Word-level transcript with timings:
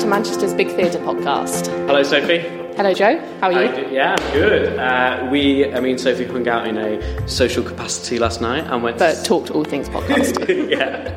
to 0.00 0.06
Manchester's 0.06 0.54
Big 0.54 0.68
Theatre 0.68 0.98
podcast. 1.00 1.66
Hello, 1.86 2.02
Sophie. 2.02 2.38
Hello, 2.74 2.94
Joe. 2.94 3.18
How 3.40 3.48
are 3.48 3.52
you? 3.52 3.92
Yeah, 3.92 4.16
I'm 4.18 4.32
good. 4.32 4.78
Uh, 4.78 5.28
we, 5.30 5.70
I 5.74 5.80
mean, 5.80 5.98
Sophie 5.98 6.24
hung 6.24 6.48
out 6.48 6.66
in 6.66 6.78
a 6.78 7.28
social 7.28 7.62
capacity 7.62 8.18
last 8.18 8.40
night 8.40 8.64
and 8.64 8.82
went. 8.82 8.98
But 8.98 9.22
talked 9.26 9.50
all 9.50 9.62
things 9.62 9.90
podcast. 9.90 10.38
yeah, 10.70 11.10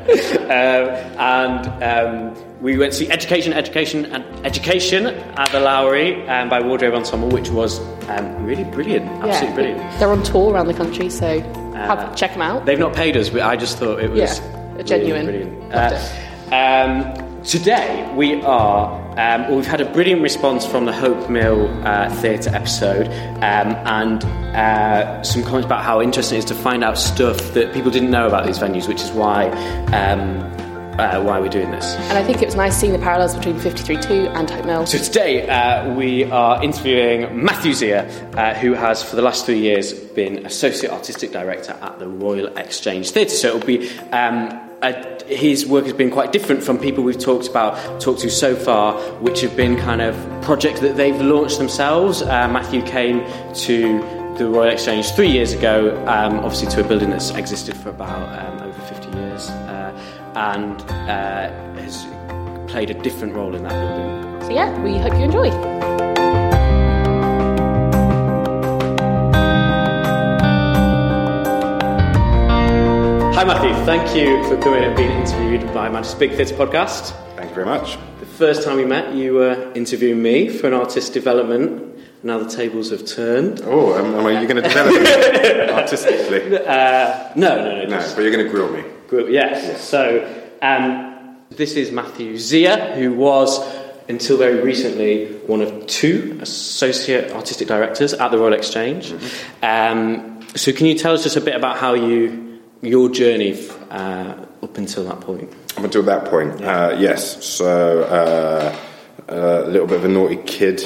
um, 1.16 1.18
and 1.18 2.36
um, 2.36 2.60
we 2.60 2.76
went 2.76 2.92
to 2.92 2.98
see 2.98 3.10
Education, 3.10 3.54
Education, 3.54 4.04
and 4.06 4.22
Education 4.44 5.06
at 5.06 5.50
the 5.50 5.60
Lowry 5.60 6.28
um, 6.28 6.50
by 6.50 6.60
Wardrobe 6.60 6.92
Ensemble, 6.92 7.30
which 7.30 7.48
was 7.48 7.80
um, 8.10 8.44
really 8.44 8.64
brilliant. 8.64 9.06
Absolutely 9.06 9.32
yeah, 9.48 9.54
brilliant. 9.54 9.98
They're 9.98 10.10
on 10.12 10.22
tour 10.24 10.52
around 10.52 10.66
the 10.66 10.74
country, 10.74 11.08
so 11.08 11.40
have, 11.72 12.14
check 12.14 12.32
them 12.32 12.42
out. 12.42 12.66
They've 12.66 12.78
not 12.78 12.94
paid 12.94 13.16
us, 13.16 13.30
but 13.30 13.40
I 13.40 13.56
just 13.56 13.78
thought 13.78 14.00
it 14.00 14.10
was 14.10 14.40
Yeah, 14.40 14.82
genuine. 14.82 15.26
really 15.26 15.44
brilliant. 15.44 15.72
Uh, 16.52 17.14
um, 17.16 17.23
today 17.44 18.10
we 18.16 18.40
are, 18.42 19.00
um, 19.18 19.54
we've 19.54 19.66
had 19.66 19.80
a 19.80 19.90
brilliant 19.92 20.22
response 20.22 20.66
from 20.66 20.86
the 20.86 20.92
Hope 20.92 21.28
Mill 21.28 21.68
uh, 21.86 22.12
Theatre 22.16 22.50
episode, 22.54 23.06
um, 23.36 23.74
and 23.86 24.24
uh, 24.56 25.22
some 25.22 25.42
comments 25.42 25.66
about 25.66 25.84
how 25.84 26.00
interesting 26.00 26.36
it 26.36 26.40
is 26.40 26.44
to 26.46 26.54
find 26.54 26.82
out 26.82 26.98
stuff 26.98 27.36
that 27.54 27.72
people 27.74 27.90
didn't 27.90 28.10
know 28.10 28.26
about 28.26 28.46
these 28.46 28.58
venues, 28.58 28.88
which 28.88 29.02
is 29.02 29.10
why 29.12 29.48
um, 29.92 30.40
uh, 30.98 31.20
why 31.22 31.40
we're 31.40 31.48
doing 31.48 31.70
this. 31.70 31.94
And 31.94 32.16
I 32.18 32.22
think 32.22 32.40
it 32.40 32.46
was 32.46 32.54
nice 32.54 32.76
seeing 32.78 32.92
the 32.92 32.98
parallels 32.98 33.34
between 33.34 33.56
53.2 33.56 34.32
and 34.34 34.48
Hope 34.48 34.64
Mill. 34.64 34.86
So 34.86 34.98
today 34.98 35.48
uh, 35.48 35.92
we 35.92 36.24
are 36.24 36.62
interviewing 36.62 37.44
Matthew 37.44 37.72
Xia, 37.72 38.36
uh, 38.36 38.54
who 38.54 38.74
has 38.74 39.02
for 39.02 39.16
the 39.16 39.22
last 39.22 39.44
three 39.44 39.58
years 39.58 39.92
been 39.92 40.46
Associate 40.46 40.92
Artistic 40.92 41.32
Director 41.32 41.76
at 41.82 41.98
the 41.98 42.08
Royal 42.08 42.46
Exchange 42.56 43.10
Theatre. 43.10 43.34
So 43.34 43.56
it'll 43.56 43.66
be 43.66 43.90
um, 44.10 44.63
his 45.26 45.66
work 45.66 45.84
has 45.84 45.92
been 45.92 46.10
quite 46.10 46.32
different 46.32 46.62
from 46.62 46.78
people 46.78 47.02
we've 47.02 47.18
talked 47.18 47.48
about, 47.48 48.00
talked 48.00 48.20
to 48.20 48.30
so 48.30 48.54
far, 48.54 49.00
which 49.20 49.40
have 49.40 49.56
been 49.56 49.76
kind 49.76 50.02
of 50.02 50.14
projects 50.42 50.80
that 50.80 50.96
they've 50.96 51.20
launched 51.20 51.58
themselves. 51.58 52.22
Uh, 52.22 52.48
Matthew 52.48 52.82
came 52.82 53.24
to 53.54 54.00
the 54.36 54.48
Royal 54.48 54.70
Exchange 54.70 55.10
three 55.12 55.30
years 55.30 55.52
ago, 55.52 55.96
um, 56.06 56.40
obviously 56.40 56.68
to 56.68 56.84
a 56.84 56.88
building 56.88 57.10
that's 57.10 57.30
existed 57.30 57.76
for 57.76 57.90
about 57.90 58.28
um, 58.38 58.68
over 58.68 58.80
50 58.82 59.18
years, 59.18 59.48
uh, 59.48 60.32
and 60.34 60.82
uh, 60.90 61.50
has 61.80 62.06
played 62.70 62.90
a 62.90 62.94
different 62.94 63.34
role 63.34 63.54
in 63.54 63.62
that 63.62 63.70
building. 63.70 64.42
So 64.42 64.54
yeah, 64.54 64.78
we 64.82 64.98
hope 64.98 65.12
you 65.14 65.20
enjoy. 65.20 66.13
Hi, 73.44 73.52
Matthew. 73.52 73.74
Thank 73.84 74.16
you 74.16 74.42
for 74.48 74.56
coming 74.62 74.84
and 74.84 74.96
being 74.96 75.10
interviewed 75.10 75.66
by 75.74 75.90
Manchester 75.90 76.18
Big 76.18 76.32
Theatre 76.32 76.54
podcast. 76.54 77.10
Thank 77.36 77.50
you 77.50 77.54
very 77.54 77.66
much. 77.66 77.98
The 78.18 78.24
first 78.24 78.62
time 78.62 78.78
we 78.78 78.86
met, 78.86 79.14
you 79.14 79.34
were 79.34 79.70
interviewing 79.74 80.22
me 80.22 80.48
for 80.48 80.66
an 80.68 80.72
artist 80.72 81.12
development. 81.12 81.94
Now 82.24 82.38
the 82.38 82.48
tables 82.48 82.88
have 82.88 83.04
turned. 83.04 83.60
Oh, 83.66 83.92
um, 83.98 84.14
are 84.14 84.32
you 84.32 84.48
going 84.48 84.62
to 84.62 84.66
develop 84.66 84.94
it 84.96 85.68
artistically? 85.78 86.56
Uh, 86.56 87.32
no, 87.36 87.56
no, 87.56 87.64
no. 87.64 87.82
No, 87.82 87.88
just 87.90 88.16
but 88.16 88.22
you're 88.22 88.32
going 88.32 88.46
to 88.46 88.50
grill 88.50 88.72
me. 88.72 88.82
group- 89.08 89.28
yes. 89.28 89.86
So, 89.86 90.26
um, 90.62 91.36
this 91.50 91.74
is 91.74 91.92
Matthew 91.92 92.36
Xia, 92.36 92.94
who 92.96 93.12
was, 93.12 93.60
until 94.08 94.38
very 94.38 94.62
recently, 94.62 95.34
one 95.46 95.60
of 95.60 95.86
two 95.86 96.38
associate 96.40 97.30
artistic 97.32 97.68
directors 97.68 98.14
at 98.14 98.30
the 98.30 98.38
Royal 98.38 98.54
Exchange. 98.54 99.12
Um, 99.62 100.40
so, 100.56 100.72
can 100.72 100.86
you 100.86 100.96
tell 100.96 101.12
us 101.12 101.24
just 101.24 101.36
a 101.36 101.42
bit 101.42 101.54
about 101.54 101.76
how 101.76 101.92
you, 101.92 102.43
your 102.84 103.08
journey 103.08 103.68
uh, 103.90 104.34
up 104.62 104.78
until 104.78 105.04
that 105.04 105.20
point? 105.20 105.52
Up 105.76 105.84
until 105.84 106.02
that 106.04 106.26
point, 106.26 106.62
uh, 106.62 106.96
yes. 106.98 107.44
So, 107.44 108.02
uh, 108.02 108.76
a 109.28 109.68
little 109.68 109.86
bit 109.86 109.98
of 109.98 110.04
a 110.04 110.08
naughty 110.08 110.36
kid. 110.36 110.84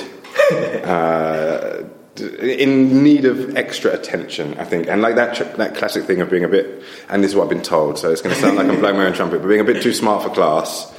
uh, 0.84 1.84
in 2.20 3.02
need 3.02 3.24
of 3.24 3.56
extra 3.56 3.92
attention, 3.92 4.58
I 4.58 4.64
think, 4.64 4.88
and 4.88 5.00
like 5.00 5.16
that 5.16 5.36
tr- 5.36 5.56
that 5.56 5.76
classic 5.76 6.04
thing 6.04 6.20
of 6.20 6.30
being 6.30 6.44
a 6.44 6.48
bit, 6.48 6.82
and 7.08 7.22
this 7.22 7.30
is 7.30 7.36
what 7.36 7.44
I've 7.44 7.50
been 7.50 7.62
told, 7.62 7.98
so 7.98 8.10
it's 8.10 8.22
going 8.22 8.34
to 8.34 8.40
sound 8.40 8.56
like 8.56 8.66
I'm 8.66 8.78
blowing 8.80 8.96
my 8.96 9.06
own 9.06 9.12
trumpet, 9.12 9.40
but 9.40 9.48
being 9.48 9.60
a 9.60 9.64
bit 9.64 9.82
too 9.82 9.92
smart 9.92 10.22
for 10.22 10.30
class 10.30 10.92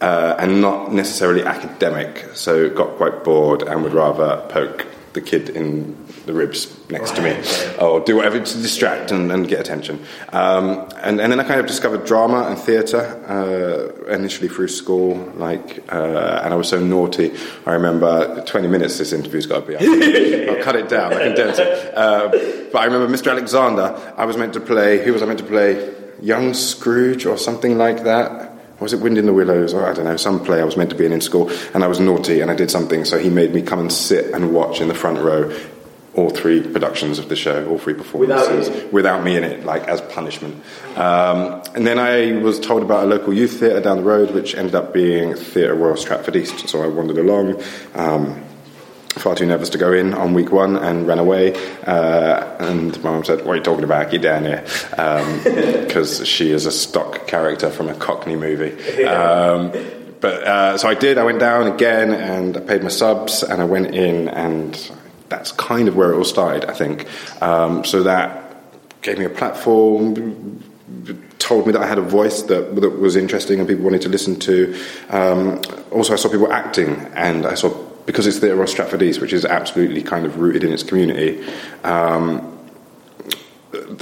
uh, 0.00 0.36
and 0.38 0.60
not 0.60 0.92
necessarily 0.92 1.42
academic, 1.42 2.28
so 2.34 2.68
got 2.70 2.96
quite 2.96 3.24
bored 3.24 3.62
and 3.62 3.82
would 3.82 3.94
rather 3.94 4.44
poke 4.48 4.86
the 5.12 5.20
kid 5.20 5.50
in 5.50 6.03
the 6.26 6.32
ribs 6.32 6.74
next 6.90 7.16
to 7.16 7.22
me, 7.22 7.36
or 7.78 8.00
do 8.00 8.16
whatever 8.16 8.38
to 8.38 8.62
distract 8.62 9.10
and, 9.10 9.30
and 9.30 9.48
get 9.48 9.60
attention. 9.60 10.04
Um, 10.32 10.88
and, 11.02 11.20
and 11.20 11.30
then 11.30 11.40
I 11.40 11.44
kind 11.44 11.60
of 11.60 11.66
discovered 11.66 12.04
drama 12.04 12.48
and 12.48 12.58
theatre 12.58 13.00
uh, 13.28 14.12
initially 14.12 14.48
through 14.48 14.68
school, 14.68 15.16
like, 15.36 15.84
uh, 15.92 16.40
and 16.44 16.52
I 16.52 16.56
was 16.56 16.68
so 16.68 16.80
naughty. 16.80 17.32
I 17.66 17.72
remember 17.72 18.42
20 18.44 18.68
minutes. 18.68 18.98
This 18.98 19.12
interview's 19.12 19.46
got 19.46 19.66
to 19.66 19.66
be. 19.66 19.76
I'll, 19.76 20.50
I'll 20.56 20.62
cut 20.62 20.76
it 20.76 20.88
down. 20.88 21.12
I 21.12 21.18
can 21.18 21.34
dance 21.34 21.58
it. 21.58 21.94
Uh, 21.94 22.28
but 22.72 22.78
I 22.78 22.84
remember 22.86 23.12
Mr. 23.14 23.30
Alexander. 23.30 24.14
I 24.16 24.24
was 24.24 24.36
meant 24.36 24.54
to 24.54 24.60
play. 24.60 25.04
Who 25.04 25.12
was 25.12 25.22
I 25.22 25.26
meant 25.26 25.40
to 25.40 25.46
play? 25.46 25.94
Young 26.20 26.54
Scrooge 26.54 27.26
or 27.26 27.36
something 27.36 27.76
like 27.76 28.04
that. 28.04 28.52
Or 28.80 28.84
was 28.84 28.92
it 28.92 29.00
Wind 29.00 29.18
in 29.18 29.26
the 29.26 29.32
Willows? 29.32 29.72
Or 29.72 29.86
I 29.86 29.92
don't 29.92 30.04
know, 30.04 30.16
some 30.16 30.44
play 30.44 30.60
I 30.60 30.64
was 30.64 30.76
meant 30.76 30.90
to 30.90 30.96
be 30.96 31.06
in 31.06 31.12
in 31.12 31.20
school, 31.20 31.50
and 31.74 31.84
I 31.84 31.86
was 31.86 32.00
naughty 32.00 32.40
and 32.40 32.50
I 32.50 32.54
did 32.54 32.70
something, 32.70 33.04
so 33.04 33.18
he 33.18 33.30
made 33.30 33.54
me 33.54 33.62
come 33.62 33.78
and 33.78 33.92
sit 33.92 34.34
and 34.34 34.52
watch 34.52 34.80
in 34.80 34.88
the 34.88 34.94
front 34.94 35.18
row 35.18 35.54
all 36.14 36.30
three 36.30 36.60
productions 36.62 37.18
of 37.18 37.28
the 37.28 37.36
show, 37.36 37.66
all 37.68 37.78
three 37.78 37.94
performances, 37.94 38.92
without, 38.92 39.24
me 39.24 39.36
in 39.36 39.44
it, 39.44 39.64
like 39.64 39.86
as 39.88 40.00
punishment. 40.00 40.62
Um, 40.96 41.62
and 41.74 41.86
then 41.86 41.98
I 41.98 42.32
was 42.40 42.60
told 42.60 42.82
about 42.82 43.04
a 43.04 43.06
local 43.06 43.32
youth 43.32 43.58
theatre 43.58 43.80
down 43.80 43.98
the 43.98 44.02
road, 44.02 44.30
which 44.30 44.54
ended 44.54 44.74
up 44.74 44.92
being 44.92 45.34
Theatre 45.34 45.74
Royal 45.74 45.96
Stratford 45.96 46.36
East. 46.36 46.68
So 46.68 46.82
I 46.82 46.86
wandered 46.86 47.18
along. 47.18 47.62
Um, 47.94 48.44
far 49.20 49.34
too 49.34 49.46
nervous 49.46 49.70
to 49.70 49.78
go 49.78 49.92
in 49.92 50.12
on 50.12 50.34
week 50.34 50.50
one 50.52 50.76
and 50.76 51.06
ran 51.06 51.18
away. 51.18 51.54
Uh, 51.84 52.56
and 52.58 53.02
my 53.02 53.10
mum 53.10 53.24
said, 53.24 53.44
What 53.44 53.52
are 53.52 53.56
you 53.56 53.62
talking 53.62 53.84
about? 53.84 54.10
Get 54.10 54.22
down 54.22 54.44
here. 54.44 54.64
Because 55.84 56.26
she 56.26 56.50
is 56.50 56.66
a 56.66 56.72
stock 56.72 57.28
character 57.28 57.70
from 57.70 57.88
a 57.88 57.94
Cockney 57.94 58.34
movie. 58.34 59.04
Um, 59.04 59.70
but 60.20 60.42
uh, 60.42 60.78
so 60.78 60.88
I 60.88 60.94
did. 60.94 61.18
I 61.18 61.24
went 61.24 61.38
down 61.38 61.68
again 61.68 62.12
and 62.12 62.56
I 62.56 62.60
paid 62.60 62.82
my 62.82 62.88
subs 62.88 63.42
and 63.42 63.62
I 63.62 63.64
went 63.64 63.94
in, 63.94 64.28
and 64.28 64.74
that's 65.34 65.52
kind 65.52 65.88
of 65.88 65.96
where 65.96 66.12
it 66.12 66.16
all 66.16 66.24
started, 66.24 66.64
I 66.66 66.74
think. 66.74 67.06
Um, 67.42 67.84
so 67.84 68.02
that 68.04 68.56
gave 69.02 69.18
me 69.18 69.24
a 69.24 69.30
platform, 69.30 70.62
told 71.38 71.66
me 71.66 71.72
that 71.72 71.82
I 71.82 71.86
had 71.86 71.98
a 71.98 72.08
voice 72.20 72.42
that, 72.42 72.74
that 72.76 72.90
was 72.90 73.16
interesting 73.16 73.58
and 73.58 73.68
people 73.68 73.84
wanted 73.84 74.02
to 74.02 74.08
listen 74.08 74.38
to. 74.40 74.78
Um, 75.10 75.60
also, 75.90 76.12
I 76.12 76.16
saw 76.16 76.28
people 76.28 76.52
acting, 76.52 76.90
and 77.14 77.46
I 77.46 77.54
saw 77.54 77.68
because 78.06 78.26
it's 78.26 78.38
Theatre 78.38 78.56
Royal 78.56 78.66
Stratford 78.66 79.02
East, 79.02 79.20
which 79.20 79.32
is 79.32 79.44
absolutely 79.46 80.02
kind 80.02 80.26
of 80.26 80.38
rooted 80.38 80.62
in 80.62 80.72
its 80.72 80.82
community. 80.82 81.42
Um, 81.84 82.50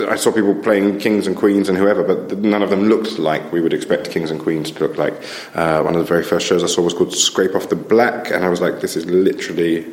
I 0.00 0.16
saw 0.16 0.32
people 0.32 0.54
playing 0.56 0.99
kings 0.99 1.26
and 1.26 1.37
queens 1.37 1.69
and 1.69 1.78
whoever, 1.78 2.03
but 2.03 2.38
none 2.38 2.62
of 2.62 2.70
them 2.70 2.88
looked 2.88 3.19
like 3.19 3.53
we 3.53 3.60
would 3.60 3.72
expect 3.72 4.10
kings 4.10 4.31
and 4.31 4.41
queens 4.41 4.70
to 4.72 4.81
look 4.81 4.99
like. 4.99 5.14
Uh, 5.54 5.82
one 5.82 5.94
of 5.94 6.00
the 6.00 6.06
very 6.06 6.25
first 6.25 6.47
shows 6.47 6.62
I 6.64 6.66
saw 6.66 6.82
was 6.82 6.94
called 6.94 7.14
Scrape 7.14 7.54
Off 7.54 7.69
the 7.69 7.76
Black, 7.76 8.31
and 8.31 8.44
I 8.44 8.49
was 8.49 8.60
like, 8.60 8.81
this 8.81 8.97
is 8.97 9.06
literally 9.06 9.87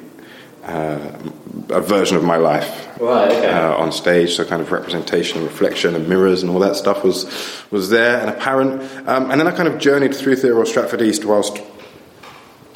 a 0.64 1.82
version 1.82 2.18
of 2.18 2.24
my 2.24 2.38
life 2.38 2.88
Right, 3.00 3.32
okay. 3.32 3.50
uh, 3.50 3.76
on 3.78 3.92
stage. 3.92 4.36
So 4.36 4.44
kind 4.46 4.62
of 4.62 4.72
representation, 4.72 5.40
and 5.40 5.48
reflection, 5.48 5.96
and 5.96 6.08
mirrors, 6.10 6.42
and 6.44 6.52
all 6.52 6.60
that 6.60 6.76
stuff 6.76 7.04
was 7.04 7.26
was 7.72 7.90
there 7.90 8.20
and 8.20 8.30
apparent. 8.30 8.82
Um, 9.08 9.32
and 9.32 9.40
then 9.40 9.48
I 9.48 9.52
kind 9.52 9.68
of 9.68 9.80
journeyed 9.80 10.14
through 10.16 10.36
Theatre 10.36 10.56
Royal 10.56 10.66
Stratford 10.66 11.02
East 11.02 11.24
whilst 11.26 11.62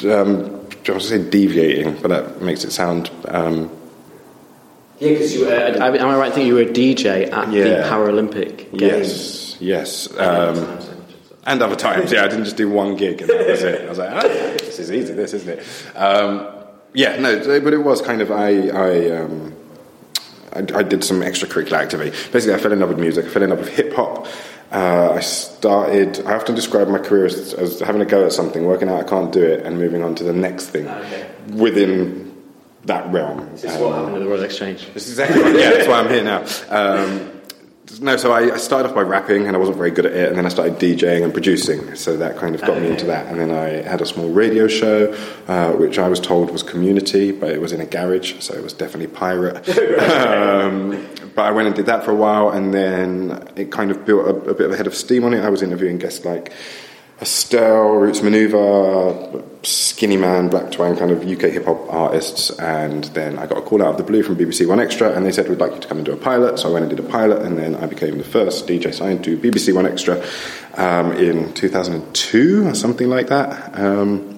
um, 0.05 0.66
I 0.88 0.91
was 0.91 1.09
say 1.09 1.29
deviating, 1.29 2.01
but 2.01 2.07
that 2.09 2.41
makes 2.41 2.63
it 2.63 2.71
sound. 2.71 3.09
Um, 3.27 3.69
Yeah, 5.00 5.09
because 5.09 5.33
you 5.33 5.45
were, 5.45 5.53
am 5.53 5.81
I 5.83 6.15
right 6.17 6.27
in 6.27 6.33
thinking 6.33 6.47
you 6.47 6.55
were 6.55 6.61
a 6.61 6.65
DJ 6.65 7.31
at 7.31 7.50
the 7.51 7.83
Paralympic 7.89 8.77
Games? 8.77 9.57
yes, 9.59 10.07
yes. 10.09 10.18
Um, 10.18 10.80
and 11.45 11.62
other 11.62 11.75
times, 11.75 12.12
yeah, 12.13 12.24
I 12.24 12.27
didn't 12.30 12.45
just 12.45 12.56
do 12.56 12.69
one 12.69 12.95
gig 12.95 13.19
and 13.21 13.30
that 13.30 13.47
was 13.47 13.63
it. 13.63 13.81
I 13.85 13.89
was 13.89 13.97
like, 13.97 14.24
oh, 14.24 14.27
this 14.59 14.80
is 14.80 14.91
easy, 14.91 15.13
this 15.13 15.33
isn't 15.33 15.59
it? 15.59 15.65
Um, 15.97 16.47
yeah, 16.94 17.19
no, 17.19 17.60
but 17.62 17.74
it 17.74 17.84
was 17.84 18.01
kind 18.01 18.22
of 18.22 18.31
I, 18.31 18.68
I, 18.69 19.12
um, 19.19 19.54
I, 20.54 20.60
I 20.75 20.84
did 20.84 21.04
some 21.04 21.22
extracurricular 21.22 21.74
activity. 21.81 22.12
Basically, 22.31 22.54
I 22.54 22.57
fell 22.60 22.72
in 22.72 22.80
love 22.80 22.90
with 22.90 23.00
music. 23.00 23.25
I 23.25 23.30
fell 23.30 23.44
in 23.44 23.50
love 23.50 23.60
with 23.60 23.69
hip 23.69 23.94
hop. 23.94 24.28
Uh, 24.72 25.12
I 25.13 25.19
started. 25.19 26.25
I 26.25 26.34
often 26.34 26.56
describe 26.56 26.88
my 26.88 26.98
career 27.00 27.25
as, 27.25 27.54
as 27.54 27.80
having 27.80 28.01
a 28.01 28.06
go 28.06 28.25
at 28.25 28.31
something, 28.34 28.66
working 28.66 28.90
out 28.90 29.00
I 29.00 29.07
can't 29.07 29.31
do 29.31 29.44
it, 29.44 29.66
and 29.66 29.78
moving 29.78 30.04
on 30.04 30.16
to 30.16 30.24
the 30.24 30.34
next 30.34 30.68
thing 30.69 30.88
Okay. 30.88 31.30
within 31.54 32.36
that 32.86 33.12
realm. 33.13 33.50
This 33.51 33.66
is 33.66 33.75
Um, 33.75 33.81
what 33.81 33.95
happened 33.95 34.16
at 34.16 34.19
the 34.24 34.28
Royal 34.28 34.44
Exchange. 34.44 34.90
this 34.94 35.07
is 35.07 35.19
exactly 35.19 35.42
right. 35.44 35.56
Yeah, 35.56 35.69
that's 35.72 35.88
why 35.88 36.00
I'm 36.00 36.10
here 36.10 36.24
now. 36.24 36.44
Um, 36.69 37.30
no, 38.00 38.15
so 38.15 38.31
I, 38.31 38.53
I 38.53 38.57
started 38.57 38.89
off 38.89 38.95
by 38.95 39.01
rapping, 39.01 39.45
and 39.47 39.56
I 39.56 39.59
wasn't 39.59 39.77
very 39.77 39.91
good 39.91 40.06
at 40.06 40.13
it, 40.13 40.30
and 40.30 40.38
then 40.38 40.45
I 40.45 40.50
started 40.50 40.75
DJing 40.75 41.24
and 41.24 41.33
producing. 41.33 41.95
So 41.95 42.15
that 42.18 42.38
kind 42.38 42.56
of 42.56 42.62
got 42.62 42.81
me 42.81 42.88
into 42.88 43.06
that. 43.07 43.27
And 43.27 43.39
then 43.39 43.51
I 43.51 43.88
had 43.88 44.01
a 44.01 44.06
small 44.06 44.30
radio 44.30 44.68
show, 44.68 45.13
uh, 45.47 45.74
which 45.74 46.00
I 46.00 46.07
was 46.07 46.19
told 46.19 46.50
was 46.51 46.63
community, 46.63 47.31
but 47.31 47.51
it 47.51 47.59
was 47.59 47.74
in 47.74 47.81
a 47.81 47.85
garage, 47.85 48.39
so 48.39 48.53
it 48.53 48.63
was 48.63 48.74
definitely 48.74 49.07
pirate. 49.07 49.68
um, 50.00 51.07
but 51.35 51.45
I 51.45 51.51
went 51.51 51.68
and 51.68 51.75
did 51.75 51.88
that 51.88 52.06
for 52.06 52.12
a 52.12 52.15
while, 52.15 52.50
and 52.50 52.74
then 52.74 53.47
it 53.56 53.71
kind 53.71 53.91
of 53.91 54.06
built 54.06 54.27
a, 54.27 54.51
a 54.51 54.53
bit 54.53 54.68
of 54.68 54.71
a 54.71 54.77
head 54.77 54.88
of 54.88 54.95
steam 54.95 55.25
on 55.25 55.33
it. 55.33 55.41
I 55.41 55.50
was 55.50 55.62
interviewing 55.62 55.97
guests 55.97 56.24
like 56.24 56.53
Estelle, 57.23 57.95
Roots 57.95 58.19
Manuva, 58.19 59.41
Skinny 59.65 60.17
Man, 60.17 60.49
Blak 60.49 60.71
Twang, 60.71 60.97
kind 60.97 61.09
of 61.09 61.25
UK 61.25 61.53
hip 61.53 61.63
hop 61.63 61.87
artists. 61.89 62.49
And 62.59 63.05
then 63.15 63.39
I 63.39 63.47
got 63.47 63.59
a 63.59 63.61
call 63.61 63.81
out 63.81 63.91
of 63.91 63.97
the 63.97 64.03
blue 64.03 64.23
from 64.23 64.35
BBC 64.35 64.65
1Xtra, 64.65 65.15
and 65.15 65.25
they 65.25 65.31
said, 65.31 65.47
We'd 65.47 65.59
like 65.59 65.73
you 65.73 65.79
to 65.79 65.87
come 65.87 65.99
and 65.99 66.05
do 66.05 66.11
a 66.11 66.17
pilot. 66.17 66.59
So 66.59 66.67
I 66.67 66.73
went 66.73 66.83
and 66.83 66.93
did 66.93 66.99
a 66.99 67.07
pilot, 67.09 67.41
and 67.41 67.57
then 67.57 67.75
I 67.75 67.85
became 67.85 68.17
the 68.17 68.25
first 68.25 68.67
DJ 68.67 68.93
signed 68.93 69.23
to 69.23 69.37
BBC 69.37 69.73
1Xtra 69.73 70.77
um, 70.77 71.13
in 71.13 71.53
2002 71.53 72.67
or 72.67 72.75
something 72.75 73.07
like 73.07 73.27
that. 73.27 73.79
Um, 73.79 74.32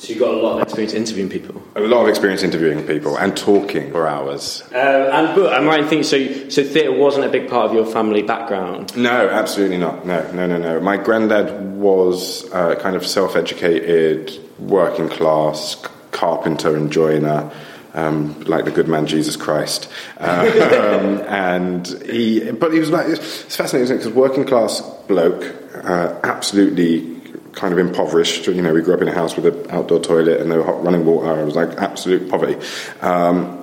so 0.00 0.08
you've 0.08 0.18
got 0.18 0.32
a 0.32 0.38
lot 0.38 0.56
of 0.56 0.62
experience 0.62 0.94
interviewing 0.94 1.28
people. 1.28 1.62
A 1.76 1.80
lot 1.80 2.04
of 2.04 2.08
experience 2.08 2.42
interviewing 2.42 2.86
people 2.86 3.18
and 3.18 3.36
talking 3.36 3.92
for 3.92 4.08
hours. 4.08 4.62
Uh, 4.72 5.10
and 5.12 5.36
but 5.36 5.52
I'm 5.52 5.66
right 5.66 5.80
in 5.80 5.88
thinking 5.88 6.04
so. 6.04 6.48
So 6.48 6.64
theatre 6.64 6.92
wasn't 6.92 7.26
a 7.26 7.28
big 7.28 7.50
part 7.50 7.66
of 7.66 7.74
your 7.74 7.84
family 7.84 8.22
background. 8.22 8.96
No, 8.96 9.28
absolutely 9.28 9.76
not. 9.76 10.06
No, 10.06 10.22
no, 10.32 10.46
no, 10.46 10.56
no. 10.56 10.80
My 10.80 10.96
granddad 10.96 11.74
was 11.74 12.50
uh, 12.50 12.76
kind 12.76 12.96
of 12.96 13.06
self-educated, 13.06 14.40
working 14.58 15.10
class 15.10 15.76
carpenter 16.12 16.74
and 16.74 16.90
joiner. 16.90 17.52
Um, 17.92 18.40
like 18.44 18.64
the 18.64 18.70
good 18.70 18.86
man 18.86 19.06
Jesus 19.06 19.34
Christ, 19.34 19.90
um, 20.18 20.46
and 21.28 21.84
he, 22.06 22.52
but 22.52 22.72
he 22.72 22.78
was 22.78 22.88
like, 22.88 23.08
it's 23.08 23.56
fascinating 23.56 23.96
because 23.96 24.12
working 24.12 24.44
class 24.44 24.80
bloke, 25.08 25.42
uh, 25.74 26.20
absolutely 26.22 27.19
kind 27.52 27.72
of 27.72 27.78
impoverished. 27.78 28.46
You 28.46 28.62
know, 28.62 28.72
we 28.72 28.82
grew 28.82 28.94
up 28.94 29.02
in 29.02 29.08
a 29.08 29.14
house 29.14 29.36
with 29.36 29.46
an 29.46 29.70
outdoor 29.70 30.00
toilet 30.00 30.40
and 30.40 30.50
no 30.50 30.62
hot 30.62 30.82
running 30.84 31.04
water. 31.04 31.40
It 31.40 31.44
was 31.44 31.56
like 31.56 31.70
absolute 31.78 32.30
poverty. 32.30 32.56
Um, 33.00 33.56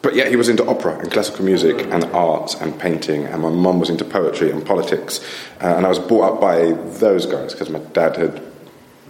but 0.00 0.16
yet 0.16 0.28
he 0.28 0.36
was 0.36 0.48
into 0.48 0.66
opera 0.66 0.98
and 0.98 1.10
classical 1.10 1.44
music 1.44 1.86
and 1.90 2.04
art 2.06 2.60
and 2.60 2.78
painting, 2.78 3.24
and 3.24 3.42
my 3.42 3.50
mum 3.50 3.78
was 3.78 3.88
into 3.88 4.04
poetry 4.04 4.50
and 4.50 4.64
politics. 4.64 5.20
Uh, 5.60 5.74
and 5.76 5.86
I 5.86 5.88
was 5.88 5.98
brought 5.98 6.34
up 6.34 6.40
by 6.40 6.72
those 6.98 7.26
guys 7.26 7.52
because 7.52 7.70
my 7.70 7.78
dad 7.78 8.16
had 8.16 8.42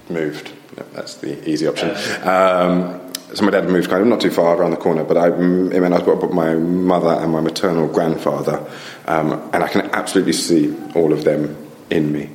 moved. 0.09 0.53
That's 0.93 1.17
the 1.17 1.49
easy 1.49 1.67
option. 1.67 1.91
Um, 2.27 3.13
so 3.35 3.45
my 3.45 3.51
dad 3.51 3.69
moved 3.69 3.89
kind 3.89 4.03
of 4.03 4.09
not 4.09 4.21
too 4.21 4.31
far 4.31 4.57
around 4.57 4.73
the 4.73 4.77
corner, 4.77 5.05
but 5.05 5.17
I, 5.17 5.31
mean, 5.31 5.75
I 5.75 5.89
was 5.89 6.03
brought 6.03 6.23
up 6.23 6.31
by 6.31 6.35
my 6.35 6.55
mother 6.55 7.23
and 7.23 7.33
my 7.33 7.41
maternal 7.41 7.89
grandfather, 7.89 8.65
um, 9.07 9.51
and 9.55 9.65
I 9.65 9.69
can 9.69 9.83
absolutely 9.93 10.35
see 10.35 10.77
all 10.95 11.13
of 11.15 11.25
them 11.25 11.57
in 11.89 12.13
me. 12.13 12.31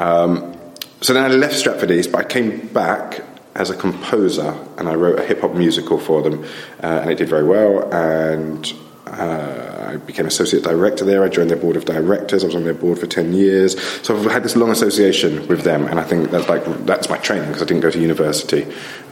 Um, 0.00 0.56
so 1.00 1.14
then 1.14 1.24
I 1.24 1.28
left 1.34 1.54
Stratford 1.54 1.90
East, 1.90 2.12
but 2.12 2.20
I 2.20 2.28
came 2.28 2.66
back 2.68 3.22
as 3.54 3.70
a 3.70 3.76
composer 3.76 4.56
and 4.78 4.88
I 4.88 4.94
wrote 4.94 5.18
a 5.18 5.24
hip 5.24 5.40
hop 5.40 5.54
musical 5.54 5.98
for 5.98 6.22
them, 6.22 6.44
uh, 6.82 7.00
and 7.02 7.10
it 7.10 7.18
did 7.18 7.28
very 7.28 7.44
well. 7.44 7.92
And 7.92 8.72
uh, 9.06 9.88
I 9.88 9.96
became 9.96 10.26
associate 10.26 10.62
director 10.62 11.04
there. 11.04 11.24
I 11.24 11.28
joined 11.28 11.50
their 11.50 11.58
board 11.58 11.76
of 11.76 11.84
directors. 11.84 12.44
I 12.44 12.46
was 12.46 12.54
on 12.54 12.64
their 12.64 12.74
board 12.74 12.98
for 12.98 13.06
ten 13.06 13.32
years, 13.32 13.80
so 14.02 14.16
I've 14.16 14.30
had 14.30 14.42
this 14.44 14.56
long 14.56 14.70
association 14.70 15.48
with 15.48 15.62
them, 15.62 15.86
and 15.86 15.98
I 15.98 16.04
think 16.04 16.30
that's 16.30 16.48
like 16.48 16.64
that's 16.86 17.08
my 17.08 17.16
training 17.18 17.48
because 17.48 17.62
I 17.62 17.66
didn't 17.66 17.82
go 17.82 17.90
to 17.90 17.98
university, 17.98 18.66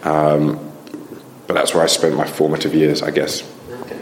um, 0.04 0.72
but 1.46 1.54
that's 1.54 1.74
where 1.74 1.82
I 1.82 1.86
spent 1.86 2.16
my 2.16 2.26
formative 2.26 2.74
years, 2.74 3.02
I 3.02 3.10
guess, 3.10 3.42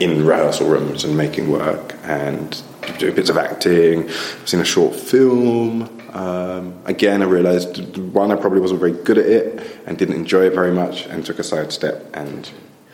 in 0.00 0.26
rehearsal 0.26 0.68
rooms 0.68 1.04
and 1.04 1.16
making 1.16 1.50
work 1.50 1.94
and 2.02 2.62
doing 2.98 3.14
bits 3.14 3.30
of 3.30 3.38
acting. 3.38 4.04
I've 4.08 4.42
seen 4.48 4.60
a 4.60 4.64
short 4.64 4.94
film. 4.94 5.95
Um, 6.16 6.80
again, 6.86 7.20
I 7.20 7.26
realised 7.26 7.98
one, 7.98 8.32
I 8.32 8.36
probably 8.36 8.60
wasn't 8.60 8.80
very 8.80 8.92
good 8.92 9.18
at 9.18 9.26
it 9.26 9.80
and 9.84 9.98
didn't 9.98 10.14
enjoy 10.14 10.46
it 10.46 10.54
very 10.54 10.72
much, 10.72 11.04
and 11.06 11.24
took 11.26 11.38
a 11.38 11.44
side 11.44 11.72
step. 11.72 12.06
And 12.14 12.50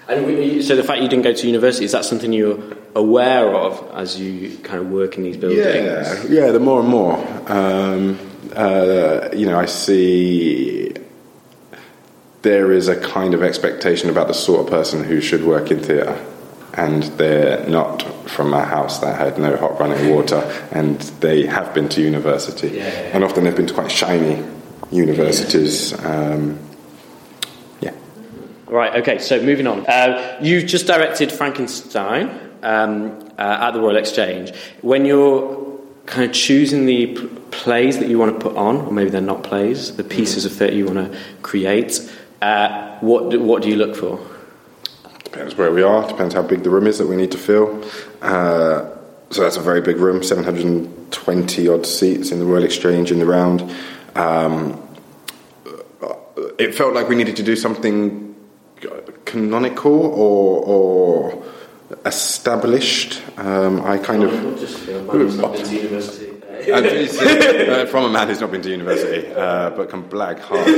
and 0.09 0.65
so 0.65 0.75
the 0.75 0.83
fact 0.83 1.01
you 1.01 1.09
didn't 1.09 1.23
go 1.23 1.33
to 1.33 1.47
university 1.47 1.85
is 1.85 1.93
that 1.93 2.05
something 2.05 2.33
you're 2.33 2.61
aware 2.97 3.55
of 3.55 3.89
as 3.95 4.21
you 4.21 4.59
kind 4.59 4.81
of 4.81 4.91
work 4.91 5.17
in 5.17 5.23
these 5.23 5.37
buildings? 5.37 5.65
Yeah, 5.65 6.25
yeah. 6.29 6.51
The 6.51 6.59
more 6.59 6.81
and 6.81 6.89
more, 6.89 7.17
um, 7.47 8.19
uh, 8.57 9.29
you 9.33 9.47
know, 9.47 9.59
I 9.59 9.67
see 9.67 10.93
there 12.43 12.73
is 12.73 12.89
a 12.89 13.01
kind 13.01 13.35
of 13.35 13.43
expectation 13.45 14.11
about 14.11 14.27
the 14.27 14.35
sort 14.35 14.67
of 14.67 14.67
person 14.67 15.05
who 15.05 15.21
should 15.21 15.45
work 15.45 15.71
in 15.71 15.79
theatre 15.79 16.19
and 16.75 17.05
they're 17.19 17.65
not 17.69 18.05
from 18.27 18.53
a 18.55 18.65
house 18.65 19.01
that 19.01 19.19
had 19.19 19.39
no 19.39 19.57
hot 19.57 19.79
running 19.79 20.15
water, 20.15 20.39
and 20.71 21.01
they 21.21 21.47
have 21.47 21.75
been 21.75 21.89
to 21.91 22.01
university, 22.01 22.69
yeah, 22.69 22.85
yeah. 22.85 22.91
and 23.15 23.25
often 23.25 23.45
they've 23.45 23.57
been 23.57 23.67
to 23.67 23.75
quite 23.75 23.91
shiny 23.91 24.45
universities. 24.91 25.93
Um, 26.05 26.59
yeah. 27.81 27.95
Right. 28.67 28.97
Okay. 29.01 29.19
So 29.19 29.43
moving 29.43 29.67
on, 29.67 29.87
uh, 29.87 30.39
you've 30.43 30.67
just 30.67 30.87
directed 30.87 31.33
Frankenstein 31.33 32.31
um, 32.63 33.31
uh, 33.39 33.59
at 33.61 33.71
the 33.73 33.81
Royal 33.81 33.97
Exchange. 33.97 34.53
When 34.83 35.05
you're 35.05 35.63
kind 36.07 36.29
of 36.29 36.33
choosing 36.33 36.87
the 36.87 37.07
p- 37.07 37.27
plays 37.51 37.99
that 37.99 38.09
you 38.09 38.19
want 38.19 38.39
to 38.39 38.49
put 38.49 38.57
on, 38.57 38.77
or 38.83 38.93
maybe 38.93 39.11
they're 39.11 39.21
not 39.21 39.43
plays, 39.43 39.97
the 39.97 40.05
pieces 40.05 40.45
of 40.45 40.53
theatre 40.53 40.75
you 40.75 40.87
want 40.87 41.13
to 41.13 41.19
create, 41.43 42.01
uh, 42.41 42.99
what 43.01 43.31
do, 43.31 43.41
what 43.41 43.63
do 43.63 43.69
you 43.69 43.77
look 43.77 43.97
for? 43.97 44.21
Depends 45.25 45.57
where 45.57 45.73
we 45.73 45.83
are, 45.83 46.07
depends 46.07 46.35
how 46.35 46.43
big 46.43 46.63
the 46.63 46.71
room 46.71 46.87
is 46.87 46.99
that 46.99 47.07
we 47.07 47.17
need 47.17 47.31
to 47.33 47.39
fill. 47.39 47.83
Uh, 48.23 48.89
so 49.31 49.43
that's 49.43 49.57
a 49.57 49.61
very 49.61 49.81
big 49.81 49.97
room, 49.97 50.23
720 50.23 51.69
odd 51.69 51.87
seats 51.87 52.31
in 52.31 52.39
the 52.39 52.45
Royal 52.45 52.65
Exchange 52.65 53.11
in 53.11 53.19
the 53.19 53.27
round. 53.27 53.63
Um, 54.15 54.81
it 56.59 56.75
felt 56.75 56.95
like 56.95 57.09
we 57.09 57.15
needed 57.15 57.37
to 57.37 57.43
do 57.43 57.57
something 57.57 58.35
canonical 59.25 59.93
or, 59.93 60.65
or 60.65 61.45
established. 62.05 63.23
Um, 63.39 63.83
I 63.85 63.99
kind 63.99 64.23
of. 64.23 64.31
Just 64.59 64.87
not 64.89 65.53
been 65.53 65.65
to 65.65 65.75
university. 65.77 66.29
uh, 66.71 67.87
from 67.87 68.05
a 68.05 68.09
man 68.09 68.29
who's 68.29 68.41
not 68.41 68.51
been 68.53 68.63
to 68.63 68.71
university, 68.71 69.27
uh, 69.33 69.71
but 69.71 69.89
can 69.89 70.05
blag 70.05 70.39
hard. 70.39 70.69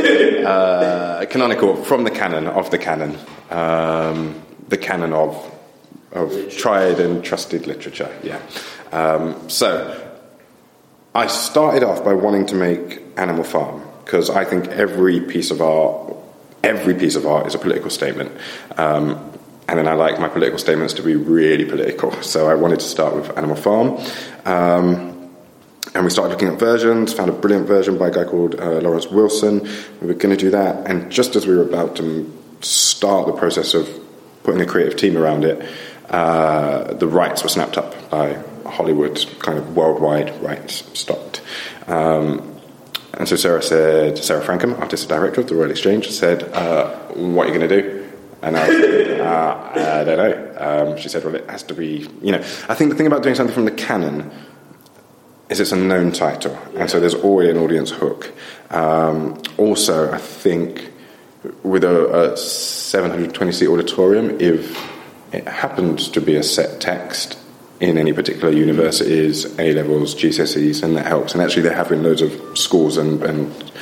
Uh, 0.44 1.26
canonical, 1.26 1.76
from 1.76 2.04
the 2.04 2.10
canon, 2.10 2.46
of 2.46 2.70
the 2.70 2.78
canon. 2.78 3.18
Um, 3.50 4.42
the 4.68 4.78
canon 4.78 5.12
of 5.12 5.53
of 6.14 6.56
tried 6.56 7.00
and 7.00 7.24
trusted 7.24 7.66
literature. 7.66 8.10
Yeah. 8.22 8.40
Um, 8.92 9.50
so 9.50 10.00
I 11.14 11.26
started 11.26 11.82
off 11.82 12.04
by 12.04 12.14
wanting 12.14 12.46
to 12.46 12.54
make 12.54 13.02
Animal 13.16 13.44
Farm 13.44 13.82
because 14.04 14.30
I 14.30 14.44
think 14.44 14.66
every 14.68 15.20
piece 15.20 15.50
of 15.50 15.60
art, 15.60 16.16
every 16.62 16.94
piece 16.94 17.16
of 17.16 17.26
art 17.26 17.46
is 17.46 17.54
a 17.54 17.58
political 17.58 17.90
statement. 17.90 18.32
Um, 18.76 19.32
and 19.66 19.78
then 19.78 19.88
I 19.88 19.94
like 19.94 20.20
my 20.20 20.28
political 20.28 20.58
statements 20.58 20.92
to 20.94 21.02
be 21.02 21.16
really 21.16 21.64
political. 21.64 22.12
So 22.22 22.48
I 22.48 22.54
wanted 22.54 22.80
to 22.80 22.86
start 22.86 23.14
with 23.14 23.36
Animal 23.36 23.56
Farm. 23.56 23.98
Um, 24.44 25.30
and 25.94 26.04
we 26.04 26.10
started 26.10 26.32
looking 26.32 26.48
at 26.48 26.58
versions, 26.58 27.12
found 27.12 27.30
a 27.30 27.32
brilliant 27.32 27.68
version 27.68 27.96
by 27.96 28.08
a 28.08 28.10
guy 28.10 28.24
called 28.24 28.56
uh, 28.60 28.80
Lawrence 28.80 29.06
Wilson. 29.06 29.62
We 30.00 30.08
were 30.08 30.14
going 30.14 30.36
to 30.36 30.44
do 30.44 30.50
that, 30.50 30.90
and 30.90 31.10
just 31.10 31.36
as 31.36 31.46
we 31.46 31.54
were 31.54 31.62
about 31.62 31.94
to 31.96 32.30
start 32.60 33.26
the 33.26 33.32
process 33.32 33.74
of 33.74 33.88
putting 34.42 34.60
a 34.60 34.66
creative 34.66 34.96
team 34.96 35.16
around 35.16 35.44
it, 35.44 35.64
uh, 36.10 36.94
the 36.94 37.06
rights 37.06 37.42
were 37.42 37.48
snapped 37.48 37.78
up 37.78 38.10
by 38.10 38.42
Hollywood, 38.66 39.24
kind 39.40 39.58
of 39.58 39.76
worldwide 39.76 40.40
rights 40.42 40.84
stopped. 40.98 41.40
Um, 41.86 42.54
and 43.14 43.28
so 43.28 43.36
Sarah 43.36 43.62
said, 43.62 44.18
Sarah 44.18 44.44
Frankcom, 44.44 44.78
artistic 44.80 45.08
director 45.08 45.40
of 45.40 45.48
the 45.48 45.54
Royal 45.54 45.70
Exchange, 45.70 46.10
said, 46.10 46.42
uh, 46.52 46.90
"What 47.14 47.46
are 47.46 47.52
you 47.52 47.58
going 47.58 47.68
to 47.68 47.82
do?" 47.82 48.10
And 48.42 48.56
I, 48.56 48.62
uh, 49.20 50.00
I 50.00 50.04
don't 50.04 50.18
know. 50.18 50.54
Um, 50.90 50.98
she 50.98 51.08
said, 51.08 51.24
"Well, 51.24 51.34
it 51.34 51.48
has 51.48 51.62
to 51.64 51.74
be." 51.74 52.08
You 52.22 52.32
know, 52.32 52.38
I 52.68 52.74
think 52.74 52.90
the 52.90 52.96
thing 52.96 53.06
about 53.06 53.22
doing 53.22 53.34
something 53.34 53.54
from 53.54 53.66
the 53.66 53.70
canon 53.70 54.32
is 55.48 55.60
it's 55.60 55.72
a 55.72 55.76
known 55.76 56.10
title, 56.10 56.58
and 56.76 56.90
so 56.90 56.98
there's 56.98 57.14
always 57.14 57.50
an 57.50 57.58
audience 57.58 57.90
hook. 57.90 58.32
Um, 58.70 59.40
also, 59.58 60.12
I 60.12 60.18
think 60.18 60.90
with 61.62 61.84
a, 61.84 62.32
a 62.32 62.36
720 62.36 63.52
seat 63.52 63.68
auditorium, 63.68 64.40
if 64.40 64.93
it 65.34 65.48
happens 65.48 66.08
to 66.10 66.20
be 66.20 66.36
a 66.36 66.42
set 66.42 66.80
text 66.80 67.38
in 67.80 67.98
any 67.98 68.12
particular 68.12 68.52
universities, 68.52 69.46
A 69.58 69.74
levels, 69.74 70.14
GCSEs, 70.14 70.82
and 70.82 70.96
that 70.96 71.06
helps. 71.06 71.34
And 71.34 71.42
actually, 71.42 71.62
there 71.62 71.74
have 71.74 71.88
been 71.88 72.02
loads 72.02 72.22
of 72.22 72.32
schools 72.56 72.96
and, 72.96 73.22
and 73.22 73.72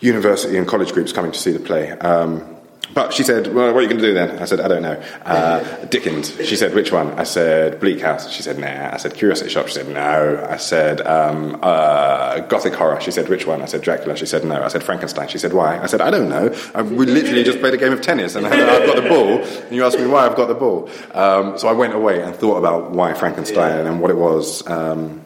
university 0.00 0.56
and 0.56 0.68
college 0.68 0.92
groups 0.92 1.12
coming 1.12 1.32
to 1.32 1.38
see 1.38 1.52
the 1.52 1.58
play. 1.58 1.92
Um, 1.92 2.55
but 2.96 3.12
she 3.12 3.22
said, 3.22 3.52
well, 3.52 3.74
what 3.74 3.80
are 3.80 3.82
you 3.82 3.88
going 3.88 4.00
to 4.00 4.06
do 4.06 4.14
then? 4.14 4.38
I 4.38 4.46
said, 4.46 4.58
I 4.58 4.68
don't 4.68 4.80
know. 4.80 4.98
Uh, 5.26 5.84
Dickens. 5.84 6.34
She 6.48 6.56
said, 6.56 6.74
which 6.74 6.92
one? 6.92 7.12
I 7.18 7.24
said, 7.24 7.78
Bleak 7.78 8.00
House. 8.00 8.32
She 8.32 8.42
said, 8.42 8.58
nah. 8.58 8.94
I 8.94 8.96
said, 8.96 9.12
Curiosity 9.12 9.50
Shop. 9.50 9.66
She 9.66 9.74
said, 9.74 9.88
no. 9.88 10.42
I 10.48 10.56
said, 10.56 11.06
um, 11.06 11.58
uh, 11.62 12.40
Gothic 12.48 12.72
Horror. 12.72 12.98
She 13.02 13.10
said, 13.10 13.28
which 13.28 13.46
one? 13.46 13.60
I 13.60 13.66
said, 13.66 13.82
Dracula. 13.82 14.16
She 14.16 14.24
said, 14.24 14.46
no. 14.46 14.62
I 14.62 14.68
said, 14.68 14.82
Frankenstein. 14.82 15.28
She 15.28 15.36
said, 15.36 15.52
why? 15.52 15.78
I 15.78 15.84
said, 15.84 16.00
I 16.00 16.10
don't 16.10 16.30
know. 16.30 16.56
I, 16.74 16.80
we 16.80 17.04
literally 17.04 17.44
just 17.44 17.58
played 17.58 17.74
a 17.74 17.76
game 17.76 17.92
of 17.92 18.00
tennis 18.00 18.34
and 18.34 18.46
I've 18.46 18.86
got 18.86 18.96
the 18.96 19.06
ball. 19.10 19.44
And 19.44 19.76
you 19.76 19.84
asked 19.84 19.98
me 19.98 20.06
why 20.06 20.24
I've 20.24 20.36
got 20.36 20.48
the 20.48 20.54
ball. 20.54 20.88
Um, 21.12 21.58
so 21.58 21.68
I 21.68 21.72
went 21.72 21.92
away 21.92 22.22
and 22.22 22.34
thought 22.34 22.56
about 22.56 22.92
why 22.92 23.12
Frankenstein 23.12 23.84
yeah. 23.84 23.90
and 23.92 24.00
what 24.00 24.10
it 24.10 24.16
was. 24.16 24.66
Um, 24.70 25.25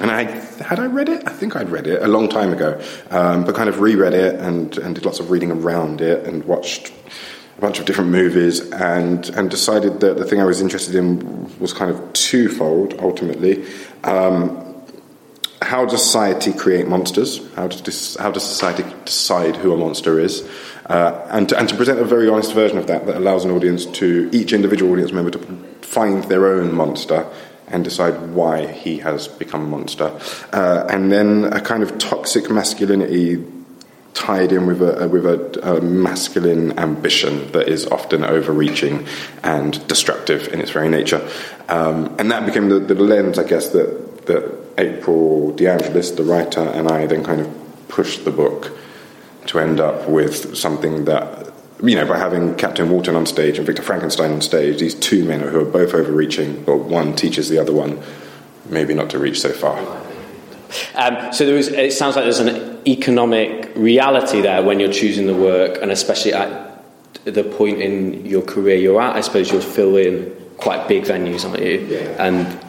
and 0.00 0.10
I 0.10 0.24
had 0.62 0.78
I 0.78 0.86
read 0.86 1.08
it. 1.08 1.26
I 1.26 1.32
think 1.32 1.56
I'd 1.56 1.70
read 1.70 1.86
it 1.86 2.02
a 2.02 2.08
long 2.08 2.28
time 2.28 2.52
ago, 2.52 2.80
um, 3.10 3.44
but 3.44 3.54
kind 3.54 3.68
of 3.68 3.80
reread 3.80 4.14
it 4.14 4.36
and, 4.36 4.76
and 4.78 4.94
did 4.94 5.04
lots 5.04 5.20
of 5.20 5.30
reading 5.30 5.50
around 5.50 6.00
it 6.00 6.26
and 6.26 6.44
watched 6.44 6.92
a 7.56 7.60
bunch 7.60 7.80
of 7.80 7.86
different 7.86 8.10
movies 8.10 8.60
and 8.70 9.28
and 9.30 9.50
decided 9.50 10.00
that 10.00 10.18
the 10.18 10.24
thing 10.24 10.40
I 10.40 10.44
was 10.44 10.60
interested 10.60 10.94
in 10.94 11.58
was 11.58 11.72
kind 11.72 11.90
of 11.90 12.12
twofold. 12.12 12.94
Ultimately, 13.00 13.66
um, 14.04 14.64
how 15.62 15.84
does 15.84 16.02
society 16.02 16.52
create 16.52 16.86
monsters? 16.86 17.40
How 17.54 17.68
does, 17.68 18.16
how 18.16 18.30
does 18.30 18.44
society 18.44 18.84
decide 19.04 19.56
who 19.56 19.72
a 19.72 19.76
monster 19.76 20.20
is? 20.20 20.48
Uh, 20.86 21.26
and, 21.30 21.48
to, 21.48 21.58
and 21.58 21.68
to 21.68 21.76
present 21.76 21.98
a 21.98 22.04
very 22.04 22.28
honest 22.28 22.54
version 22.54 22.78
of 22.78 22.86
that 22.86 23.06
that 23.06 23.16
allows 23.16 23.44
an 23.44 23.50
audience 23.50 23.84
to, 23.84 24.30
each 24.32 24.52
individual 24.52 24.92
audience 24.92 25.12
member 25.12 25.30
to 25.30 25.38
find 25.82 26.24
their 26.24 26.46
own 26.46 26.72
monster 26.72 27.30
and 27.70 27.84
decide 27.84 28.30
why 28.34 28.66
he 28.66 28.98
has 28.98 29.28
become 29.28 29.62
a 29.62 29.68
monster. 29.68 30.18
Uh, 30.52 30.86
and 30.88 31.12
then 31.12 31.44
a 31.44 31.60
kind 31.60 31.82
of 31.82 31.98
toxic 31.98 32.50
masculinity 32.50 33.44
tied 34.18 34.50
in 34.50 34.66
with 34.66 34.82
a 34.82 35.08
with 35.08 35.24
a, 35.24 35.76
a, 35.76 35.80
masculine 35.80 36.76
ambition 36.76 37.50
that 37.52 37.68
is 37.68 37.86
often 37.86 38.24
overreaching 38.24 39.06
and 39.44 39.86
destructive 39.86 40.48
in 40.48 40.60
its 40.60 40.72
very 40.72 40.88
nature, 40.88 41.26
um, 41.68 42.14
and 42.18 42.30
that 42.32 42.44
became 42.44 42.68
the, 42.68 42.80
the, 42.80 42.94
lens, 42.94 43.38
I 43.38 43.44
guess, 43.44 43.68
that 43.68 44.26
that 44.26 44.44
April 44.76 45.52
De 45.52 45.68
Angelis, 45.68 46.10
the 46.10 46.24
writer, 46.24 46.60
and 46.60 46.88
I 46.88 47.06
then 47.06 47.22
kind 47.22 47.40
of 47.40 47.88
pushed 47.88 48.24
the 48.24 48.32
book 48.32 48.76
to 49.46 49.60
end 49.60 49.78
up 49.78 50.08
with 50.08 50.56
something 50.56 51.04
that. 51.04 51.37
You 51.80 51.94
know, 51.94 52.06
by 52.06 52.18
having 52.18 52.56
Captain 52.56 52.90
Walton 52.90 53.14
on 53.14 53.24
stage 53.24 53.56
and 53.56 53.66
Victor 53.66 53.82
Frankenstein 53.82 54.32
on 54.32 54.40
stage, 54.40 54.80
these 54.80 54.94
two 54.94 55.24
men 55.24 55.40
who 55.40 55.60
are 55.60 55.64
both 55.64 55.94
overreaching, 55.94 56.64
but 56.64 56.78
one 56.78 57.14
teaches 57.14 57.48
the 57.48 57.58
other 57.58 57.72
one 57.72 58.02
maybe 58.68 58.94
not 58.94 59.10
to 59.10 59.18
reach 59.18 59.40
so 59.40 59.52
far. 59.52 59.78
Um, 60.94 61.32
so 61.32 61.46
there 61.46 61.56
is, 61.56 61.68
it 61.68 61.92
sounds 61.92 62.16
like 62.16 62.24
there's 62.24 62.40
an 62.40 62.80
economic 62.86 63.70
reality 63.76 64.40
there 64.40 64.62
when 64.62 64.80
you're 64.80 64.92
choosing 64.92 65.26
the 65.26 65.34
work, 65.34 65.80
and 65.80 65.92
especially 65.92 66.34
at 66.34 66.82
the 67.24 67.44
point 67.44 67.80
in 67.80 68.26
your 68.26 68.42
career 68.42 68.76
you're 68.76 69.00
at. 69.00 69.16
I 69.16 69.20
suppose 69.20 69.50
you'll 69.50 69.60
fill 69.60 69.96
in 69.96 70.34
quite 70.58 70.88
big 70.88 71.04
venues, 71.04 71.48
aren't 71.48 71.62
you? 71.62 71.86
Yeah. 71.88 72.26
And 72.26 72.60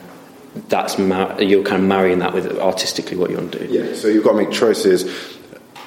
that's 0.69 0.97
mar- 0.97 1.41
you're 1.41 1.63
kind 1.63 1.81
of 1.81 1.87
marrying 1.87 2.19
that 2.19 2.33
with 2.33 2.59
artistically 2.59 3.17
what 3.17 3.31
you 3.31 3.37
want 3.37 3.53
to 3.53 3.67
do. 3.67 3.73
Yeah. 3.73 3.95
So 3.95 4.07
you've 4.07 4.23
got 4.23 4.31
to 4.31 4.37
make 4.37 4.51
choices. 4.51 5.03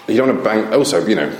You 0.09 0.17
don't 0.17 0.29
want 0.29 0.39
to 0.39 0.45
bank. 0.45 0.73
Also, 0.73 1.07
you 1.07 1.15
know, 1.15 1.33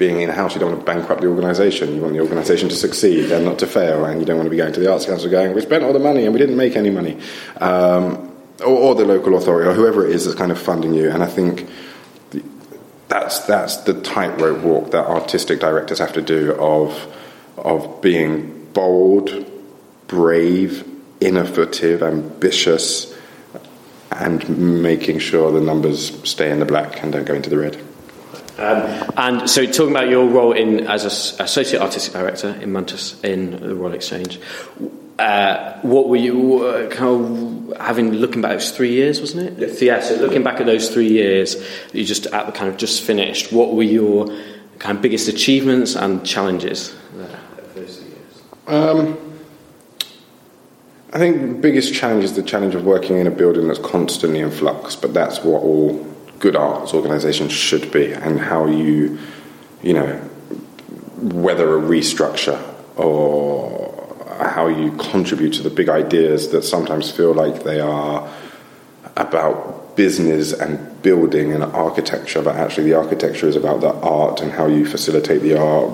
being 0.00 0.22
in 0.22 0.30
a 0.30 0.32
house, 0.32 0.54
you 0.54 0.60
don't 0.60 0.72
want 0.72 0.80
to 0.80 0.86
bankrupt 0.86 1.20
the 1.20 1.28
organisation. 1.28 1.94
You 1.94 2.00
want 2.00 2.14
the 2.14 2.20
organisation 2.20 2.70
to 2.70 2.74
succeed 2.74 3.30
and 3.30 3.44
not 3.44 3.58
to 3.58 3.66
fail, 3.66 4.06
and 4.06 4.18
you 4.18 4.26
don't 4.26 4.38
want 4.38 4.46
to 4.46 4.50
be 4.50 4.56
going 4.56 4.72
to 4.72 4.80
the 4.80 4.90
Arts 4.90 5.04
Council 5.04 5.30
going, 5.30 5.54
"We 5.54 5.60
spent 5.60 5.84
all 5.84 5.92
the 5.92 6.00
money 6.00 6.24
and 6.24 6.32
we 6.32 6.40
didn't 6.40 6.56
make 6.56 6.74
any 6.74 6.90
money." 6.90 7.20
Um, 7.58 8.32
or, 8.60 8.76
or, 8.84 8.94
the 8.94 9.04
local 9.04 9.36
authority 9.36 9.68
or 9.70 9.74
whoever 9.74 10.06
it 10.06 10.14
is 10.14 10.24
that's 10.24 10.36
kind 10.36 10.50
of 10.50 10.58
funding 10.58 10.92
you. 10.92 11.10
And 11.10 11.22
I 11.22 11.26
think 11.26 11.68
the, 12.30 12.42
that's 13.08 13.40
that's 13.40 13.76
the 13.88 13.94
tightrope 14.00 14.62
walk 14.62 14.90
that 14.90 15.06
artistic 15.06 15.60
directors 15.60 15.98
have 15.98 16.14
to 16.14 16.22
do 16.22 16.54
of 16.54 17.06
of 17.58 18.00
being 18.00 18.68
bold, 18.72 19.30
brave, 20.08 20.88
innovative, 21.20 22.02
ambitious, 22.02 23.14
and 24.10 24.82
making 24.82 25.18
sure 25.18 25.52
the 25.52 25.60
numbers 25.60 26.00
stay 26.28 26.50
in 26.50 26.58
the 26.58 26.64
black 26.64 27.02
and 27.02 27.12
don't 27.12 27.26
go 27.26 27.34
into 27.34 27.50
the 27.50 27.58
red. 27.58 27.89
Um, 28.60 29.12
and 29.16 29.50
so, 29.50 29.64
talking 29.64 29.90
about 29.90 30.10
your 30.10 30.26
role 30.26 30.52
in 30.52 30.86
as 30.86 31.04
a, 31.04 31.42
associate 31.42 31.80
artistic 31.80 32.12
director 32.12 32.50
in 32.60 32.70
Mantus 32.72 33.18
in 33.24 33.52
the 33.52 33.74
Royal 33.74 33.94
Exchange, 33.94 34.38
uh, 35.18 35.78
what 35.80 36.10
were 36.10 36.16
you 36.16 36.66
uh, 36.66 36.90
kind 36.90 37.70
of 37.70 37.76
having 37.78 38.12
looking 38.12 38.42
back? 38.42 38.52
It 38.52 38.56
was 38.56 38.70
three 38.70 38.92
years, 38.92 39.18
wasn't 39.18 39.60
it? 39.60 39.80
Yeah. 39.80 40.00
So 40.00 40.16
looking 40.16 40.42
back 40.42 40.60
at 40.60 40.66
those 40.66 40.90
three 40.90 41.08
years, 41.08 41.56
you 41.94 42.04
just 42.04 42.26
at 42.26 42.44
the 42.44 42.52
kind 42.52 42.70
of 42.70 42.76
just 42.76 43.02
finished. 43.02 43.50
What 43.50 43.74
were 43.74 43.82
your 43.82 44.26
kind 44.78 44.96
of 44.96 45.02
biggest 45.02 45.28
achievements 45.28 45.94
and 45.94 46.24
challenges 46.26 46.94
there 47.14 47.40
those 47.74 47.98
three 47.98 48.10
years? 48.10 48.42
Um, 48.66 49.18
I 51.14 51.18
think 51.18 51.40
the 51.40 51.54
biggest 51.54 51.94
challenge 51.94 52.24
is 52.24 52.34
the 52.34 52.42
challenge 52.42 52.74
of 52.74 52.84
working 52.84 53.16
in 53.16 53.26
a 53.26 53.30
building 53.30 53.68
that's 53.68 53.80
constantly 53.80 54.40
in 54.40 54.50
flux. 54.50 54.96
But 54.96 55.14
that's 55.14 55.38
what 55.44 55.62
all 55.62 56.09
good 56.40 56.56
arts 56.56 56.92
organisations 56.92 57.52
should 57.52 57.92
be, 57.92 58.12
and 58.12 58.40
how 58.40 58.66
you, 58.66 59.18
you 59.82 59.92
know, 59.92 60.16
whether 61.20 61.78
a 61.78 61.80
restructure 61.80 62.60
or 62.96 63.70
how 64.40 64.66
you 64.66 64.90
contribute 64.92 65.52
to 65.52 65.62
the 65.62 65.70
big 65.70 65.88
ideas 65.88 66.48
that 66.48 66.62
sometimes 66.62 67.10
feel 67.10 67.32
like 67.32 67.62
they 67.62 67.78
are 67.78 68.28
about 69.16 69.96
business 69.96 70.52
and 70.52 71.02
building 71.02 71.52
and 71.52 71.62
architecture, 71.62 72.42
but 72.42 72.56
actually 72.56 72.84
the 72.84 72.96
architecture 72.96 73.46
is 73.46 73.56
about 73.56 73.82
the 73.82 73.92
art 74.00 74.40
and 74.40 74.50
how 74.52 74.66
you 74.66 74.86
facilitate 74.86 75.42
the 75.42 75.58
art 75.58 75.92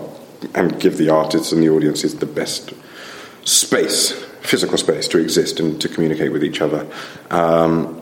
and 0.54 0.78
give 0.78 0.96
the 0.96 1.08
artists 1.08 1.50
and 1.50 1.62
the 1.62 1.68
audiences 1.68 2.16
the 2.16 2.26
best 2.26 2.72
space, 3.44 4.12
physical 4.42 4.78
space, 4.78 5.08
to 5.08 5.18
exist 5.18 5.58
and 5.58 5.80
to 5.80 5.88
communicate 5.88 6.30
with 6.30 6.44
each 6.44 6.60
other. 6.60 6.86
Um, 7.30 8.00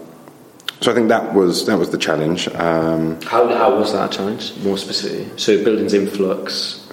so 0.85 0.93
I 0.93 0.95
think 0.95 1.09
that 1.09 1.33
was 1.33 1.65
that 1.65 1.79
was 1.79 1.89
the 1.89 1.99
challenge. 1.99 2.47
Um, 2.49 3.19
how, 3.23 3.49
how 3.49 3.79
was 3.79 3.95
that 3.95 4.13
challenge 4.13 4.55
more 4.59 4.77
specifically? 4.77 5.39
So 5.39 5.65
buildings 5.65 5.95
influx, 5.95 6.87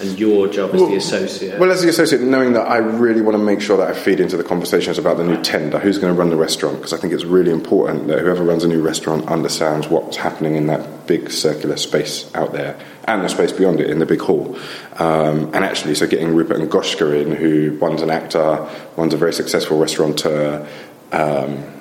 and 0.00 0.18
your 0.18 0.48
job 0.48 0.74
as 0.74 0.80
well, 0.82 0.90
the 0.90 0.96
associate? 0.96 1.58
Well, 1.58 1.72
as 1.72 1.80
the 1.80 1.88
associate, 1.88 2.20
knowing 2.20 2.52
that 2.52 2.68
I 2.68 2.76
really 2.76 3.22
want 3.22 3.38
to 3.38 3.42
make 3.42 3.62
sure 3.62 3.78
that 3.78 3.88
I 3.88 3.94
feed 3.94 4.20
into 4.20 4.36
the 4.36 4.44
conversations 4.44 4.98
about 4.98 5.16
the 5.16 5.24
new 5.24 5.42
tender, 5.42 5.78
who's 5.78 5.96
going 5.96 6.12
to 6.12 6.18
run 6.18 6.28
the 6.28 6.36
restaurant, 6.36 6.76
because 6.76 6.92
I 6.92 6.98
think 6.98 7.14
it's 7.14 7.24
really 7.24 7.50
important 7.50 8.08
that 8.08 8.20
whoever 8.20 8.44
runs 8.44 8.64
a 8.64 8.68
new 8.68 8.82
restaurant 8.82 9.26
understands 9.28 9.88
what's 9.88 10.18
happening 10.18 10.54
in 10.54 10.66
that 10.66 11.06
big 11.06 11.30
circular 11.30 11.78
space 11.78 12.30
out 12.34 12.52
there 12.52 12.78
and 13.06 13.24
the 13.24 13.28
space 13.28 13.52
beyond 13.52 13.80
it 13.80 13.88
in 13.88 13.98
the 13.98 14.06
big 14.06 14.20
hall. 14.20 14.58
Um, 14.96 15.54
and 15.54 15.64
actually, 15.64 15.94
so 15.94 16.06
getting 16.06 16.34
Rupert 16.34 16.60
and 16.60 16.70
Goshka 16.70 17.22
in, 17.22 17.32
who 17.32 17.78
one's 17.80 18.02
an 18.02 18.10
actor, 18.10 18.68
one's 18.96 19.14
a 19.14 19.16
very 19.16 19.32
successful 19.32 19.78
restaurateur. 19.78 20.68
Um, 21.12 21.77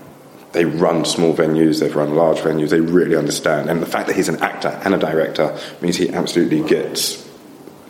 they 0.57 0.65
run 0.65 1.05
small 1.05 1.35
venues, 1.35 1.79
they've 1.79 1.95
run 1.95 2.15
large 2.15 2.39
venues, 2.39 2.71
they 2.71 2.81
really 2.81 3.15
understand. 3.15 3.69
And 3.69 3.79
the 3.79 3.85
fact 3.85 4.07
that 4.07 4.15
he's 4.15 4.27
an 4.27 4.41
actor 4.41 4.69
and 4.83 4.95
a 4.95 4.97
director 4.97 5.55
means 5.81 5.97
he 5.97 6.09
absolutely 6.09 6.63
gets 6.67 7.29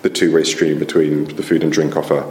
the 0.02 0.10
two 0.10 0.36
way 0.36 0.44
stream 0.44 0.78
between 0.78 1.34
the 1.38 1.44
food 1.44 1.64
and 1.64 1.72
drink 1.72 1.96
offer 1.96 2.30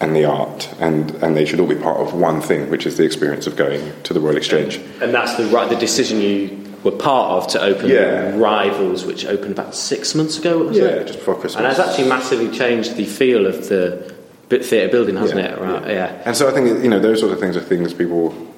and 0.00 0.14
the 0.14 0.24
art, 0.24 0.72
and, 0.78 1.10
and 1.16 1.36
they 1.36 1.44
should 1.44 1.58
all 1.58 1.66
be 1.66 1.74
part 1.74 1.96
of 1.96 2.14
one 2.14 2.40
thing, 2.40 2.70
which 2.70 2.86
is 2.86 2.96
the 2.96 3.02
experience 3.02 3.48
of 3.48 3.56
going 3.56 3.92
to 4.04 4.14
the 4.14 4.20
Royal 4.20 4.36
Exchange. 4.36 4.76
And 5.00 5.12
that's 5.12 5.34
the 5.34 5.46
right 5.46 5.68
the 5.68 5.76
decision 5.76 6.20
you 6.20 6.76
were 6.84 6.92
part 6.92 7.42
of 7.42 7.50
to 7.52 7.60
open 7.60 7.88
yeah. 7.88 8.36
Rivals, 8.36 9.04
which 9.04 9.26
opened 9.26 9.50
about 9.50 9.74
six 9.74 10.14
months 10.14 10.38
ago. 10.38 10.70
yeah, 10.70 10.84
it? 10.84 11.06
just 11.08 11.18
before 11.18 11.34
Christmas. 11.34 11.56
And 11.56 11.66
has 11.66 11.80
actually 11.80 12.08
massively 12.08 12.56
changed 12.56 12.94
the 12.94 13.04
feel 13.04 13.46
of 13.46 13.68
the 13.68 14.14
theatre 14.48 14.92
building, 14.92 15.16
hasn't 15.16 15.40
yeah, 15.40 15.54
it? 15.54 15.60
Right, 15.60 15.86
yeah. 15.88 15.92
yeah. 15.92 16.22
And 16.24 16.36
so 16.36 16.48
I 16.48 16.52
think 16.52 16.84
you 16.84 16.90
know 16.90 17.00
those 17.00 17.18
sort 17.18 17.32
of 17.32 17.40
things 17.40 17.56
are 17.56 17.60
things 17.60 17.92
people 17.94 18.51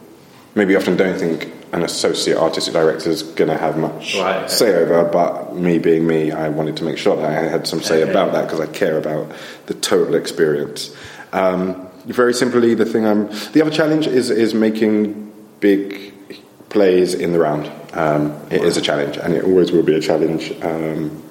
maybe 0.55 0.77
often 0.77 0.97
don't 0.97 1.19
think 1.19 1.53
an 1.73 1.83
associate 1.83 2.37
artistic 2.37 2.73
director 2.73 3.11
is 3.11 3.23
going 3.23 3.51
to 3.51 3.59
have 3.59 3.77
much 3.77 4.15
right, 4.15 4.45
okay. 4.45 4.49
say 4.49 4.75
over, 4.75 5.05
but 5.05 5.57
me 5.57 5.79
being 5.79 6.07
me, 6.07 6.31
I 6.31 6.49
wanted 6.49 6.77
to 6.77 6.85
make 6.85 6.99
sure 6.99 7.17
that 7.17 7.25
I 7.25 7.49
had 7.49 7.67
some 7.67 7.83
say 7.83 8.03
okay. 8.03 8.11
about 8.11 8.33
that 8.33 8.45
because 8.45 8.61
I 8.61 8.67
care 8.67 8.97
about 8.97 9.33
the 9.67 9.75
total 9.75 10.15
experience. 10.15 10.95
Um, 11.33 11.89
very 12.07 12.33
simply, 12.33 12.75
the 12.75 12.85
thing 12.85 13.07
I'm 13.07 13.29
the 13.53 13.63
other 13.63 13.71
challenge 13.71 14.07
is 14.07 14.31
is 14.31 14.55
making 14.55 15.33
big 15.61 16.13
plays 16.69 17.15
in 17.15 17.33
the 17.33 17.39
round. 17.39 17.67
Um, 17.93 18.33
it 18.51 18.61
wow. 18.61 18.67
is 18.67 18.77
a 18.77 18.83
challenge, 18.83 19.17
and 19.17 19.35
it 19.35 19.45
always 19.45 19.73
will 19.73 19.83
be 19.83 19.95
a 19.95 20.01
challenge. 20.01 20.53
Um, 20.63 21.23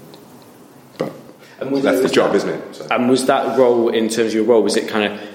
but 0.97 1.13
that's 1.59 2.01
the 2.01 2.09
job, 2.09 2.35
isn't 2.35 2.49
it? 2.49 2.75
So. 2.75 2.87
And 2.91 3.09
was 3.09 3.27
that 3.27 3.57
role, 3.57 3.89
in 3.89 4.09
terms 4.09 4.29
of 4.29 4.33
your 4.33 4.43
role, 4.43 4.63
was 4.63 4.75
it 4.75 4.89
kind 4.89 5.13
of 5.13 5.32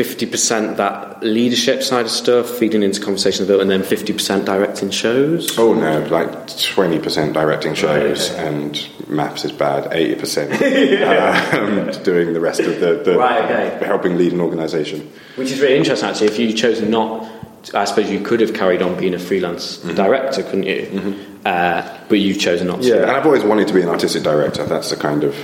50% 0.00 0.76
that 0.76 1.22
leadership 1.22 1.82
side 1.82 2.06
of 2.06 2.10
stuff, 2.10 2.48
feeding 2.48 2.82
into 2.82 3.02
conversations 3.02 3.48
about, 3.48 3.60
and 3.60 3.70
then 3.70 3.82
50% 3.82 4.46
directing 4.46 4.90
shows? 4.90 5.58
Oh 5.58 5.74
no, 5.74 6.00
like 6.06 6.30
20% 6.46 7.34
directing 7.34 7.74
shows, 7.74 8.30
right, 8.30 8.38
okay. 8.38 8.48
and 8.48 9.08
maps 9.08 9.44
is 9.44 9.52
bad, 9.52 9.90
80% 9.90 10.98
yeah. 10.98 11.50
um, 11.96 12.02
doing 12.02 12.32
the 12.32 12.40
rest 12.40 12.60
of 12.60 12.80
the, 12.80 13.02
the 13.04 13.18
right, 13.18 13.44
okay. 13.44 13.84
helping 13.84 14.16
lead 14.16 14.32
an 14.32 14.40
organisation. 14.40 15.12
Which 15.36 15.50
is 15.50 15.60
really 15.60 15.76
interesting 15.76 16.08
actually. 16.08 16.28
If 16.28 16.38
you 16.38 16.54
chose 16.54 16.80
not, 16.80 17.30
I 17.74 17.84
suppose 17.84 18.10
you 18.10 18.20
could 18.20 18.40
have 18.40 18.54
carried 18.54 18.80
on 18.80 18.98
being 18.98 19.12
a 19.12 19.18
freelance 19.18 19.78
mm-hmm. 19.78 19.94
director, 19.96 20.42
couldn't 20.42 20.64
you? 20.64 20.86
Mm-hmm. 20.86 21.42
Uh, 21.44 21.98
but 22.08 22.18
you've 22.18 22.40
chosen 22.40 22.68
not 22.68 22.80
to. 22.80 22.88
Yeah, 22.88 23.02
and 23.02 23.10
I've 23.10 23.26
always 23.26 23.44
wanted 23.44 23.68
to 23.68 23.74
be 23.74 23.82
an 23.82 23.90
artistic 23.90 24.22
director. 24.22 24.64
That's 24.64 24.88
the 24.88 24.96
kind 24.96 25.24
of, 25.24 25.36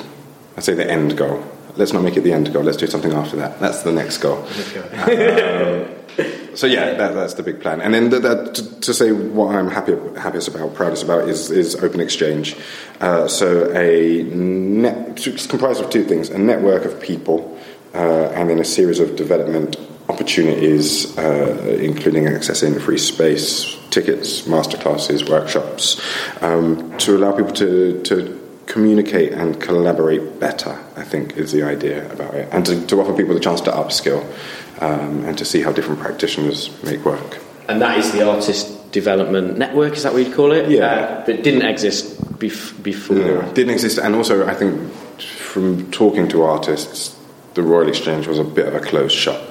I'd 0.56 0.64
say, 0.64 0.72
the 0.72 0.90
end 0.90 1.18
goal 1.18 1.44
let's 1.76 1.92
not 1.92 2.02
make 2.02 2.16
it 2.16 2.22
the 2.22 2.32
end 2.32 2.52
goal. 2.52 2.62
Let's 2.62 2.76
do 2.76 2.86
something 2.86 3.12
after 3.12 3.36
that. 3.36 3.60
That's 3.60 3.82
the 3.82 3.92
next 3.92 4.18
goal. 4.18 4.38
um, 4.38 5.86
so 6.56 6.66
yeah, 6.66 6.94
that, 6.94 7.14
that's 7.14 7.34
the 7.34 7.42
big 7.42 7.60
plan. 7.60 7.80
And 7.80 7.92
then 7.92 8.10
the, 8.10 8.20
the, 8.20 8.52
to, 8.52 8.80
to, 8.80 8.94
say 8.94 9.12
what 9.12 9.54
I'm 9.54 9.68
happy, 9.68 9.94
happiest 10.18 10.48
about, 10.48 10.74
proudest 10.74 11.04
about, 11.04 11.28
is, 11.28 11.50
is 11.50 11.76
Open 11.76 12.00
Exchange. 12.00 12.56
Uh, 13.00 13.28
so 13.28 13.70
a 13.72 14.22
net, 14.22 15.26
it's 15.26 15.46
comprised 15.46 15.82
of 15.82 15.90
two 15.90 16.04
things: 16.04 16.30
a 16.30 16.38
network 16.38 16.84
of 16.84 17.00
people, 17.00 17.58
uh, 17.94 18.30
and 18.34 18.48
then 18.48 18.58
a 18.58 18.64
series 18.64 19.00
of 19.00 19.16
development 19.16 19.76
opportunities, 20.08 21.16
uh, 21.18 21.78
including 21.80 22.24
accessing 22.24 22.80
free 22.80 22.98
space, 22.98 23.76
tickets, 23.90 24.42
masterclasses, 24.42 25.28
workshops, 25.28 26.00
um, 26.42 26.96
to 26.98 27.16
allow 27.16 27.32
people 27.32 27.52
to, 27.52 28.00
to 28.02 28.45
communicate 28.66 29.32
and 29.32 29.60
collaborate 29.60 30.38
better, 30.40 30.78
I 30.96 31.04
think, 31.04 31.36
is 31.36 31.52
the 31.52 31.62
idea 31.62 32.10
about 32.12 32.34
it. 32.34 32.48
And 32.52 32.66
to, 32.66 32.86
to 32.86 33.00
offer 33.00 33.14
people 33.14 33.34
the 33.34 33.40
chance 33.40 33.60
to 33.62 33.70
upskill 33.70 34.24
um, 34.80 35.24
and 35.24 35.38
to 35.38 35.44
see 35.44 35.62
how 35.62 35.72
different 35.72 36.00
practitioners 36.00 36.70
make 36.82 37.04
work. 37.04 37.38
And 37.68 37.80
that 37.80 37.98
is 37.98 38.12
the 38.12 38.28
artist 38.28 38.92
development 38.92 39.58
network. 39.58 39.94
Is 39.94 40.02
that 40.02 40.12
what 40.12 40.24
you'd 40.24 40.34
call 40.34 40.52
it? 40.52 40.70
Yeah. 40.70 40.84
Uh, 40.84 41.24
that 41.24 41.42
didn't 41.42 41.66
exist 41.66 42.20
bef- 42.38 42.80
before. 42.82 43.16
No, 43.16 43.52
didn't 43.52 43.72
exist, 43.72 43.98
and 43.98 44.14
also 44.14 44.46
I 44.46 44.54
think 44.54 44.90
from 45.20 45.90
talking 45.90 46.28
to 46.28 46.42
artists, 46.42 47.16
the 47.54 47.62
Royal 47.62 47.88
Exchange 47.88 48.26
was 48.26 48.38
a 48.38 48.44
bit 48.44 48.66
of 48.66 48.74
a 48.74 48.80
closed 48.80 49.16
shop, 49.16 49.42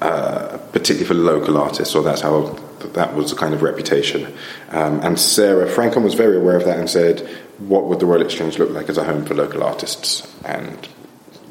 uh, 0.00 0.58
particularly 0.72 1.06
for 1.06 1.14
local 1.14 1.56
artists. 1.56 1.94
Or 1.94 2.02
that's 2.02 2.20
how 2.20 2.56
that 2.94 3.14
was 3.14 3.30
the 3.30 3.36
kind 3.36 3.54
of 3.54 3.62
reputation. 3.62 4.32
Um, 4.70 5.00
and 5.00 5.18
Sarah 5.18 5.66
Frankcom 5.66 6.02
was 6.02 6.14
very 6.14 6.36
aware 6.36 6.56
of 6.56 6.64
that 6.64 6.78
and 6.78 6.88
said, 6.88 7.28
"What 7.60 7.84
would 7.84 8.00
the 8.00 8.06
Royal 8.06 8.22
Exchange 8.22 8.58
look 8.58 8.70
like 8.70 8.88
as 8.88 8.98
a 8.98 9.04
home 9.04 9.24
for 9.24 9.34
local 9.34 9.62
artists?" 9.62 10.26
And 10.44 10.88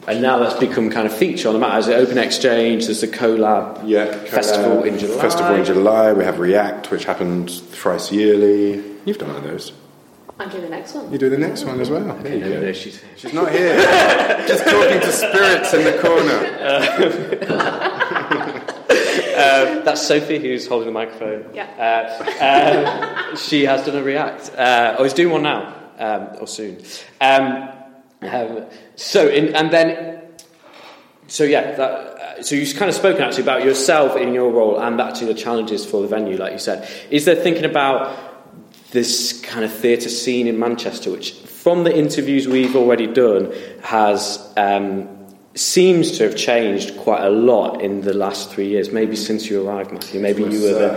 And 0.07 0.21
now 0.21 0.39
that's 0.39 0.59
become 0.59 0.89
kind 0.89 1.05
of 1.05 1.13
feature 1.15 1.47
on 1.49 1.53
the 1.53 1.59
map. 1.59 1.73
There's 1.73 1.85
the 1.87 1.95
open 1.95 2.17
exchange. 2.17 2.85
There's 2.85 3.01
the 3.01 3.07
collab 3.07 3.83
yeah, 3.85 4.05
festival 4.25 4.83
in 4.83 4.97
July. 4.97 5.21
Festival 5.21 5.55
in 5.55 5.63
July. 5.65 6.13
We 6.13 6.23
have 6.23 6.39
React, 6.39 6.89
which 6.91 7.05
happens 7.05 7.59
thrice 7.61 8.11
yearly. 8.11 8.81
You've 9.05 9.17
done 9.19 9.27
one 9.29 9.37
of 9.37 9.43
those. 9.43 9.71
I'm 10.39 10.49
doing 10.49 10.63
the 10.63 10.69
next 10.69 10.93
one. 10.95 11.11
You 11.11 11.17
do 11.17 11.29
the 11.29 11.37
next 11.37 11.65
one 11.65 11.79
as 11.81 11.89
well. 11.89 12.15
There 12.23 12.33
you 12.33 12.39
No, 12.39 12.49
go. 12.49 12.61
no, 12.61 12.71
she's- 12.71 13.01
She's 13.17 13.33
not 13.33 13.51
here. 13.51 13.75
Just 14.47 14.63
talking 14.63 15.01
to 15.01 15.11
spirits 15.11 15.73
in 15.73 15.83
the 15.83 15.97
corner. 16.01 16.39
That's 19.83 20.01
Sophie 20.05 20.39
who's 20.39 20.67
holding 20.67 20.87
the 20.87 20.91
microphone. 20.93 21.45
Yeah. 21.53 21.67
Uh, 21.77 23.29
um, 23.29 23.35
she 23.37 23.65
has 23.65 23.85
done 23.85 23.95
a 23.97 24.03
React, 24.03 24.51
uh, 24.55 24.95
or 24.99 25.05
is 25.05 25.13
doing 25.13 25.31
one 25.33 25.43
now, 25.43 25.75
um, 25.99 26.29
or 26.39 26.47
soon. 26.47 26.81
Um, 27.21 27.69
um, 28.21 28.65
so, 28.95 29.27
in, 29.27 29.55
and 29.55 29.71
then, 29.71 30.23
so 31.27 31.43
yeah, 31.43 31.75
that, 31.75 31.91
uh, 31.91 32.43
so 32.43 32.55
you've 32.55 32.75
kind 32.75 32.89
of 32.89 32.95
spoken 32.95 33.21
actually 33.21 33.43
about 33.43 33.63
yourself 33.63 34.17
in 34.17 34.33
your 34.33 34.51
role 34.51 34.79
and 34.79 34.99
actually 34.99 35.27
the 35.27 35.39
challenges 35.39 35.85
for 35.85 36.01
the 36.01 36.07
venue, 36.07 36.37
like 36.37 36.53
you 36.53 36.59
said. 36.59 36.89
Is 37.11 37.25
there 37.25 37.35
thinking 37.35 37.65
about 37.65 38.17
this 38.91 39.39
kind 39.41 39.63
of 39.63 39.71
theatre 39.71 40.09
scene 40.09 40.47
in 40.47 40.59
Manchester, 40.59 41.11
which 41.11 41.33
from 41.33 41.83
the 41.83 41.95
interviews 41.95 42.47
we've 42.47 42.75
already 42.75 43.07
done 43.07 43.53
has 43.81 44.51
um, 44.57 45.07
seems 45.55 46.17
to 46.17 46.23
have 46.23 46.35
changed 46.35 46.97
quite 46.97 47.23
a 47.23 47.29
lot 47.29 47.81
in 47.81 48.01
the 48.01 48.13
last 48.13 48.49
three 48.49 48.67
years. 48.67 48.91
Maybe 48.91 49.15
since 49.15 49.49
you 49.49 49.67
arrived, 49.67 49.91
Matthew. 49.91 50.21
Maybe 50.21 50.43
you 50.43 50.61
were 50.63 50.73
there. 50.73 50.95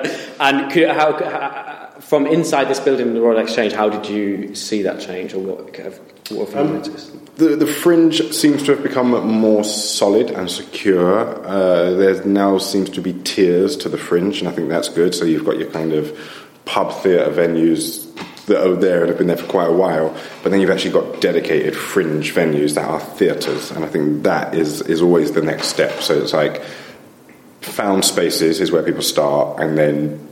um, 0.04 0.10
and 0.40 0.72
could, 0.72 0.88
how, 0.88 1.12
how, 1.12 1.73
from 2.00 2.26
inside 2.26 2.68
this 2.68 2.80
building, 2.80 3.14
the 3.14 3.20
Royal 3.20 3.38
Exchange, 3.38 3.72
how 3.72 3.88
did 3.88 4.08
you 4.08 4.54
see 4.54 4.82
that 4.82 5.00
change, 5.00 5.34
or 5.34 5.40
what, 5.40 5.72
kind 5.72 5.88
of- 5.88 6.00
what 6.30 6.50
have 6.50 6.66
you 6.66 6.72
noticed? 6.74 7.36
The, 7.36 7.56
the 7.56 7.66
fringe 7.66 8.32
seems 8.32 8.62
to 8.64 8.74
have 8.74 8.82
become 8.82 9.10
more 9.28 9.64
solid 9.64 10.30
and 10.30 10.50
secure. 10.50 11.44
Uh, 11.44 11.90
there 11.90 12.24
now 12.24 12.58
seems 12.58 12.90
to 12.90 13.00
be 13.00 13.12
tiers 13.12 13.76
to 13.78 13.88
the 13.88 13.98
fringe, 13.98 14.38
and 14.38 14.48
I 14.48 14.52
think 14.52 14.68
that's 14.68 14.88
good. 14.88 15.14
So 15.14 15.24
you've 15.24 15.44
got 15.44 15.58
your 15.58 15.70
kind 15.70 15.92
of 15.92 16.16
pub 16.64 16.92
theatre 17.02 17.30
venues 17.30 18.02
that 18.46 18.64
are 18.64 18.76
there 18.76 19.00
and 19.00 19.08
have 19.08 19.18
been 19.18 19.26
there 19.26 19.36
for 19.36 19.46
quite 19.46 19.68
a 19.68 19.72
while, 19.72 20.16
but 20.42 20.50
then 20.50 20.60
you've 20.60 20.70
actually 20.70 20.92
got 20.92 21.20
dedicated 21.20 21.74
fringe 21.76 22.34
venues 22.34 22.74
that 22.74 22.88
are 22.88 23.00
theatres, 23.00 23.70
and 23.70 23.84
I 23.84 23.88
think 23.88 24.22
that 24.24 24.54
is, 24.54 24.80
is 24.82 25.02
always 25.02 25.32
the 25.32 25.42
next 25.42 25.68
step. 25.68 26.00
So 26.02 26.14
it's 26.14 26.32
like 26.32 26.62
found 27.62 28.04
spaces 28.04 28.60
is 28.60 28.70
where 28.70 28.82
people 28.82 29.02
start, 29.02 29.60
and 29.60 29.76
then 29.76 30.28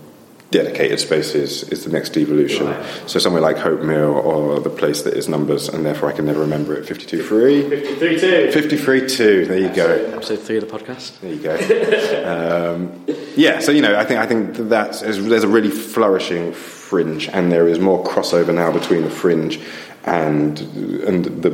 dedicated 0.52 1.00
spaces 1.00 1.64
is 1.64 1.84
the 1.84 1.90
next 1.90 2.16
evolution. 2.16 2.66
Right. 2.66 3.10
So 3.10 3.18
somewhere 3.18 3.42
like 3.42 3.56
Hope 3.56 3.80
Mill 3.80 4.14
or 4.14 4.60
the 4.60 4.70
place 4.70 5.02
that 5.02 5.14
is 5.14 5.28
numbers, 5.28 5.68
and 5.68 5.84
therefore 5.84 6.10
I 6.10 6.12
can 6.12 6.26
never 6.26 6.40
remember 6.40 6.74
it. 6.74 6.86
52 6.86 7.22
3? 7.24 7.70
53 7.70 8.20
2. 8.20 8.52
53 8.52 9.08
2. 9.08 9.46
There 9.46 9.58
you 9.58 9.74
go. 9.74 9.88
Episode 10.14 10.38
3 10.38 10.58
of 10.58 10.68
the 10.68 10.78
podcast. 10.78 11.18
There 11.20 11.32
you 11.32 11.42
go. 11.42 12.74
um, 12.76 13.04
yeah, 13.34 13.58
so 13.58 13.72
you 13.72 13.82
know, 13.82 13.98
I 13.98 14.04
think 14.04 14.20
I 14.20 14.26
think 14.26 14.56
that's 14.68 15.00
there's 15.00 15.44
a 15.44 15.48
really 15.48 15.70
flourishing 15.70 16.52
fringe, 16.52 17.28
and 17.28 17.50
there 17.50 17.66
is 17.66 17.78
more 17.80 18.04
crossover 18.04 18.54
now 18.54 18.70
between 18.70 19.02
the 19.02 19.10
fringe 19.10 19.58
and 20.04 20.60
and 21.08 21.24
the 21.42 21.50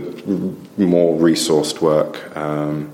more 0.76 1.18
resourced 1.18 1.80
work. 1.80 2.36
Um, 2.36 2.92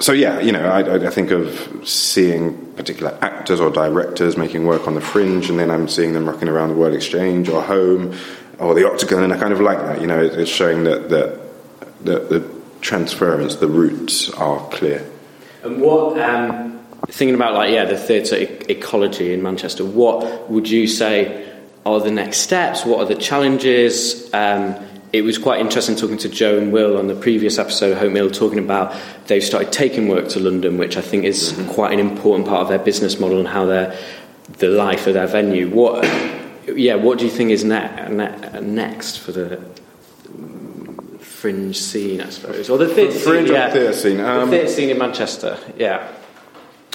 so 0.00 0.12
yeah, 0.12 0.40
you 0.40 0.50
know, 0.50 0.64
I, 0.66 1.06
I 1.06 1.10
think 1.10 1.30
of 1.30 1.86
seeing 1.86 2.72
particular 2.72 3.16
actors 3.20 3.60
or 3.60 3.70
directors 3.70 4.36
making 4.36 4.66
work 4.66 4.88
on 4.88 4.94
the 4.94 5.00
fringe, 5.00 5.50
and 5.50 5.58
then 5.58 5.70
I'm 5.70 5.88
seeing 5.88 6.14
them 6.14 6.26
rocking 6.26 6.48
around 6.48 6.70
the 6.70 6.74
Royal 6.74 6.94
Exchange 6.94 7.48
or 7.48 7.62
home 7.62 8.16
or 8.58 8.74
the 8.74 8.90
Octagon, 8.90 9.22
and 9.22 9.32
I 9.32 9.38
kind 9.38 9.52
of 9.52 9.60
like 9.60 9.78
that. 9.78 10.00
You 10.00 10.06
know, 10.06 10.22
it, 10.22 10.38
it's 10.38 10.50
showing 10.50 10.84
that 10.84 11.10
that, 11.10 11.38
that 12.04 12.28
the 12.30 12.50
transference, 12.80 13.56
the 13.56 13.68
roots 13.68 14.30
are 14.30 14.66
clear. 14.70 15.06
And 15.62 15.82
what, 15.82 16.18
um, 16.18 16.80
thinking 17.08 17.34
about 17.34 17.52
like 17.52 17.70
yeah, 17.70 17.84
the 17.84 17.98
theatre 17.98 18.36
e- 18.36 18.64
ecology 18.70 19.34
in 19.34 19.42
Manchester, 19.42 19.84
what 19.84 20.50
would 20.50 20.68
you 20.68 20.86
say 20.86 21.46
are 21.84 22.00
the 22.00 22.10
next 22.10 22.38
steps? 22.38 22.86
What 22.86 23.00
are 23.00 23.06
the 23.06 23.20
challenges? 23.20 24.32
Um, 24.32 24.76
it 25.12 25.22
was 25.22 25.38
quite 25.38 25.60
interesting 25.60 25.96
talking 25.96 26.18
to 26.18 26.28
Joe 26.28 26.58
and 26.58 26.72
Will 26.72 26.96
on 26.96 27.08
the 27.08 27.14
previous 27.14 27.58
episode, 27.58 27.92
of 27.92 27.98
Hope 27.98 28.12
Mill, 28.12 28.30
talking 28.30 28.58
about 28.58 28.94
they've 29.26 29.42
started 29.42 29.72
taking 29.72 30.08
work 30.08 30.28
to 30.30 30.40
London, 30.40 30.78
which 30.78 30.96
I 30.96 31.00
think 31.00 31.24
is 31.24 31.58
quite 31.70 31.92
an 31.92 31.98
important 31.98 32.48
part 32.48 32.62
of 32.62 32.68
their 32.68 32.78
business 32.78 33.18
model 33.18 33.38
and 33.38 33.48
how 33.48 33.66
their 33.66 33.98
the 34.58 34.68
life 34.68 35.06
of 35.06 35.14
their 35.14 35.26
venue. 35.26 35.68
What, 35.68 36.04
yeah, 36.66 36.96
what 36.96 37.18
do 37.18 37.24
you 37.24 37.30
think 37.30 37.50
is 37.50 37.64
ne- 37.64 38.08
ne- 38.08 38.60
next 38.60 39.18
for 39.18 39.32
the 39.32 39.60
fringe 41.20 41.78
scene, 41.78 42.20
I 42.20 42.30
suppose, 42.30 42.68
or 42.68 42.78
the 42.78 42.88
theatre 42.88 43.18
Fringe 43.18 43.48
scene? 43.48 43.56
yeah. 43.56 43.70
theatre 43.70 43.92
scene? 43.92 44.20
Um, 44.20 44.50
the 44.50 44.56
theatre 44.56 44.72
scene 44.72 44.90
in 44.90 44.98
Manchester, 44.98 45.58
yeah. 45.76 46.12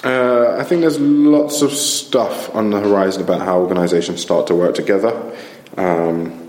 Uh, 0.04 0.56
I 0.58 0.64
think 0.64 0.82
there's 0.82 1.00
lots 1.00 1.62
of 1.62 1.72
stuff 1.72 2.54
on 2.54 2.70
the 2.70 2.80
horizon 2.80 3.22
about 3.22 3.40
how 3.40 3.58
organisations 3.58 4.20
start 4.20 4.46
to 4.48 4.54
work 4.54 4.74
together, 4.74 5.36
um, 5.76 6.45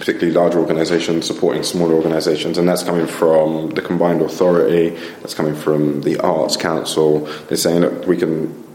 particularly 0.00 0.32
large 0.32 0.54
organisations 0.56 1.26
supporting 1.26 1.62
smaller 1.62 1.94
organisations, 1.94 2.58
and 2.58 2.66
that's 2.68 2.82
coming 2.82 3.06
from 3.06 3.70
the 3.70 3.82
combined 3.82 4.22
authority. 4.22 4.90
That's 5.20 5.34
coming 5.34 5.54
from 5.54 6.00
the 6.02 6.18
Arts 6.18 6.56
Council. 6.56 7.20
They're 7.46 7.56
saying 7.56 7.82
that 7.82 8.06
we 8.08 8.16
can. 8.16 8.66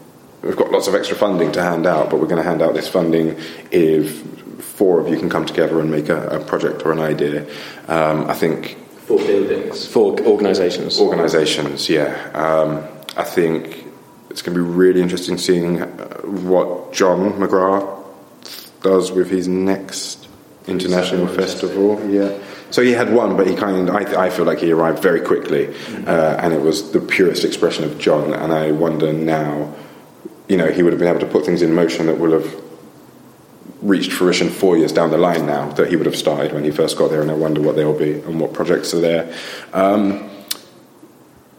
We've 0.44 0.56
got 0.56 0.72
lots 0.72 0.88
of 0.88 0.94
extra 0.94 1.18
funding 1.18 1.52
to 1.54 1.62
hand 1.64 1.88
out, 1.88 2.12
but 2.12 2.20
we're 2.20 2.28
going 2.28 2.42
to 2.44 2.48
hand 2.48 2.62
out 2.62 2.76
this 2.76 2.88
funding 2.88 3.36
if 3.72 4.22
four 4.62 5.00
of 5.02 5.10
you 5.10 5.18
can 5.18 5.30
come 5.30 5.46
together 5.46 5.80
and 5.82 5.90
make 5.90 6.08
a, 6.10 6.28
a 6.28 6.44
project 6.46 6.86
or 6.86 6.92
an 6.92 7.00
idea. 7.00 7.48
Um, 7.88 8.30
I 8.30 8.36
think 8.36 8.78
For 9.08 9.18
buildings, 9.18 9.88
for 9.88 10.20
organisations. 10.22 11.00
organisations, 11.00 11.90
yeah. 11.90 12.14
Um, 12.34 12.84
I 13.18 13.24
think 13.24 13.86
it's 14.30 14.44
going 14.44 14.56
to 14.56 14.64
be 14.64 14.70
really 14.70 15.02
interesting 15.02 15.38
seeing 15.40 15.82
uh, 15.82 15.88
what 16.24 16.94
John 16.94 17.34
McGrath 17.40 18.04
does 18.84 19.12
with 19.12 19.32
his 19.32 19.48
next 19.48 20.25
international 20.68 21.28
festival. 21.28 22.10
Yeah. 22.10 22.38
So 22.72 22.82
he 22.82 22.92
had 22.92 23.14
one, 23.14 23.38
but 23.38 23.48
he 23.48 23.56
kind 23.56 23.88
of, 23.88 23.96
I, 23.96 24.26
I 24.26 24.30
feel 24.30 24.46
like 24.46 24.60
he 24.60 24.72
arrived 24.72 25.02
very 25.02 25.22
quickly, 25.22 25.68
uh, 26.06 26.36
and 26.42 26.54
it 26.54 26.62
was 26.62 26.92
the 26.92 27.00
purest 27.00 27.46
expression 27.46 27.84
of 27.84 27.98
John. 28.00 28.34
And 28.34 28.52
I 28.52 28.72
wonder 28.72 29.14
now, 29.14 29.74
you 30.48 30.58
know, 30.58 30.72
he 30.72 30.84
would 30.84 30.92
have 30.92 31.00
been 31.00 31.08
able 31.08 31.22
to 31.22 31.28
put 31.28 31.46
things 31.46 31.62
in 31.62 31.74
motion 31.74 32.08
that 32.08 32.18
would 32.18 32.32
have 32.32 32.64
reached 33.82 34.12
fruition 34.12 34.50
four 34.50 34.78
years 34.78 34.92
down 34.92 35.12
the 35.12 35.18
line 35.18 35.46
now 35.46 35.70
that 35.74 35.90
he 35.90 35.96
would 35.96 36.08
have 36.08 36.16
started 36.16 36.54
when 36.54 36.64
he 36.64 36.72
first 36.72 36.98
got 36.98 37.12
there, 37.12 37.22
and 37.22 37.30
I 37.30 37.36
wonder 37.36 37.62
what 37.62 37.76
they'll 37.76 37.98
be 37.98 38.14
and 38.14 38.40
what 38.40 38.54
projects 38.54 38.94
are 38.94 39.00
there. 39.00 39.34
Um, 39.72 40.30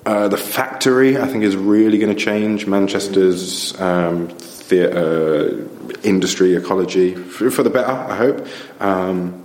uh, 0.04 0.28
the 0.28 0.36
factory, 0.36 1.16
I 1.16 1.26
think, 1.26 1.44
is 1.44 1.56
really 1.56 1.98
going 1.98 2.14
to 2.14 2.20
change 2.20 2.66
Manchester's 2.66 3.80
um, 3.80 4.28
theatre 4.28 5.68
industry 6.06 6.54
ecology 6.54 7.14
for, 7.14 7.50
for 7.50 7.62
the 7.62 7.70
better. 7.70 7.90
I 7.90 8.16
hope. 8.16 8.46
Um, 8.80 9.44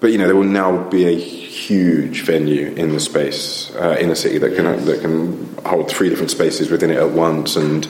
but 0.00 0.10
you 0.10 0.18
know, 0.18 0.26
there 0.26 0.36
will 0.36 0.42
now 0.44 0.88
be 0.88 1.06
a 1.06 1.16
huge 1.16 2.22
venue 2.22 2.72
in 2.74 2.92
the 2.92 3.00
space 3.00 3.72
uh, 3.76 3.96
in 4.00 4.10
a 4.10 4.16
city 4.16 4.38
that 4.38 4.56
can 4.56 4.84
that 4.84 5.00
can 5.00 5.54
hold 5.64 5.88
three 5.88 6.08
different 6.08 6.30
spaces 6.30 6.70
within 6.70 6.90
it 6.90 6.98
at 6.98 7.10
once, 7.10 7.54
and 7.56 7.86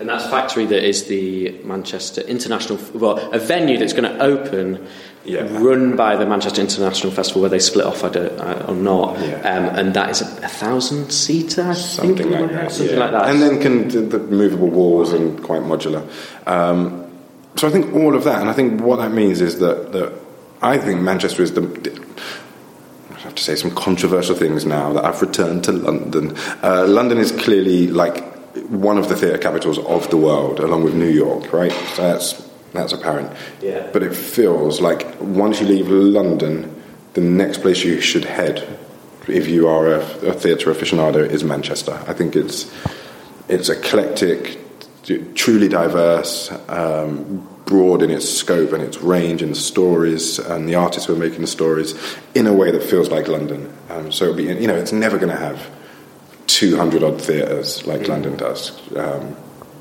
And 0.00 0.08
that's 0.08 0.26
factory 0.26 0.64
that 0.66 0.86
is 0.86 1.06
the 1.06 1.50
Manchester 1.64 2.20
International, 2.20 2.78
well, 2.94 3.18
a 3.32 3.38
venue 3.38 3.78
that's 3.78 3.92
going 3.92 4.04
to 4.04 4.22
open, 4.22 4.86
Yeah. 5.24 5.46
run 5.58 5.96
by 5.96 6.14
the 6.16 6.24
Manchester 6.24 6.60
International 6.60 7.12
Festival, 7.12 7.42
where 7.42 7.50
they 7.50 7.58
split 7.58 7.84
off, 7.84 8.04
I 8.04 8.08
don't, 8.10 8.38
uh, 8.40 8.66
or 8.68 8.74
not. 8.74 9.18
Yeah. 9.20 9.40
Um, 9.40 9.76
and 9.76 9.94
that 9.94 10.10
is 10.10 10.22
a, 10.22 10.26
a 10.44 10.48
thousand 10.48 11.10
seater, 11.10 11.62
I 11.62 11.74
think, 11.74 11.76
something 12.18 12.30
like 12.30 12.52
that. 12.52 12.70
something 12.70 12.94
yeah. 12.96 13.00
like 13.00 13.10
that. 13.10 13.28
And 13.28 13.42
then 13.42 13.60
can 13.60 13.88
the, 13.88 14.00
the 14.00 14.18
movable 14.18 14.68
walls 14.68 15.12
and 15.12 15.42
quite 15.42 15.62
modular. 15.62 16.08
Um, 16.46 17.04
so 17.56 17.66
I 17.66 17.70
think 17.72 17.92
all 17.92 18.14
of 18.14 18.22
that, 18.22 18.40
and 18.40 18.48
I 18.48 18.52
think 18.52 18.80
what 18.80 18.96
that 19.00 19.10
means 19.10 19.40
is 19.40 19.58
that 19.58 19.90
that 19.92 20.12
I 20.62 20.78
think 20.78 21.00
Manchester 21.00 21.42
is 21.42 21.54
the. 21.54 21.62
I 23.10 23.20
have 23.22 23.34
to 23.34 23.42
say 23.42 23.56
some 23.56 23.72
controversial 23.72 24.36
things 24.36 24.64
now 24.64 24.92
that 24.92 25.04
I've 25.04 25.20
returned 25.20 25.64
to 25.64 25.72
London. 25.72 26.36
Uh, 26.62 26.86
London 26.86 27.18
is 27.18 27.32
clearly 27.32 27.88
like 27.88 28.37
one 28.68 28.98
of 28.98 29.08
the 29.08 29.16
theatre 29.16 29.38
capitals 29.38 29.78
of 29.78 30.08
the 30.10 30.16
world, 30.16 30.60
along 30.60 30.84
with 30.84 30.94
New 30.94 31.08
York, 31.08 31.52
right? 31.52 31.72
So 31.94 32.02
that's 32.02 32.48
that's 32.72 32.92
apparent. 32.92 33.32
Yeah. 33.62 33.88
But 33.92 34.02
it 34.02 34.14
feels 34.14 34.80
like 34.80 35.20
once 35.20 35.60
you 35.60 35.66
leave 35.66 35.88
London, 35.88 36.82
the 37.14 37.20
next 37.20 37.62
place 37.62 37.82
you 37.82 38.00
should 38.00 38.24
head, 38.24 38.78
if 39.26 39.48
you 39.48 39.68
are 39.68 39.86
a, 39.88 40.00
a 40.00 40.32
theatre 40.32 40.72
aficionado, 40.72 41.28
is 41.28 41.44
Manchester. 41.44 42.02
I 42.06 42.12
think 42.12 42.36
it's 42.36 42.70
it's 43.48 43.68
eclectic, 43.68 44.58
truly 45.34 45.68
diverse, 45.68 46.50
um, 46.68 47.48
broad 47.64 48.02
in 48.02 48.10
its 48.10 48.28
scope 48.28 48.72
and 48.72 48.82
its 48.82 48.98
range 48.98 49.42
and 49.42 49.52
the 49.52 49.56
stories 49.56 50.38
and 50.38 50.68
the 50.68 50.74
artists 50.74 51.06
who 51.06 51.14
are 51.14 51.18
making 51.18 51.40
the 51.40 51.46
stories 51.46 51.94
in 52.34 52.46
a 52.46 52.52
way 52.52 52.70
that 52.70 52.82
feels 52.82 53.10
like 53.10 53.28
London. 53.28 53.72
Um, 53.90 54.12
so 54.12 54.24
it'll 54.24 54.36
be, 54.36 54.44
you 54.44 54.66
know, 54.66 54.76
it's 54.76 54.92
never 54.92 55.18
going 55.18 55.30
to 55.30 55.36
have 55.36 55.70
200 56.58 57.04
odd 57.04 57.22
theatres 57.22 57.86
like 57.86 58.00
mm. 58.00 58.08
London 58.08 58.36
does. 58.36 58.72
Um, 58.96 59.36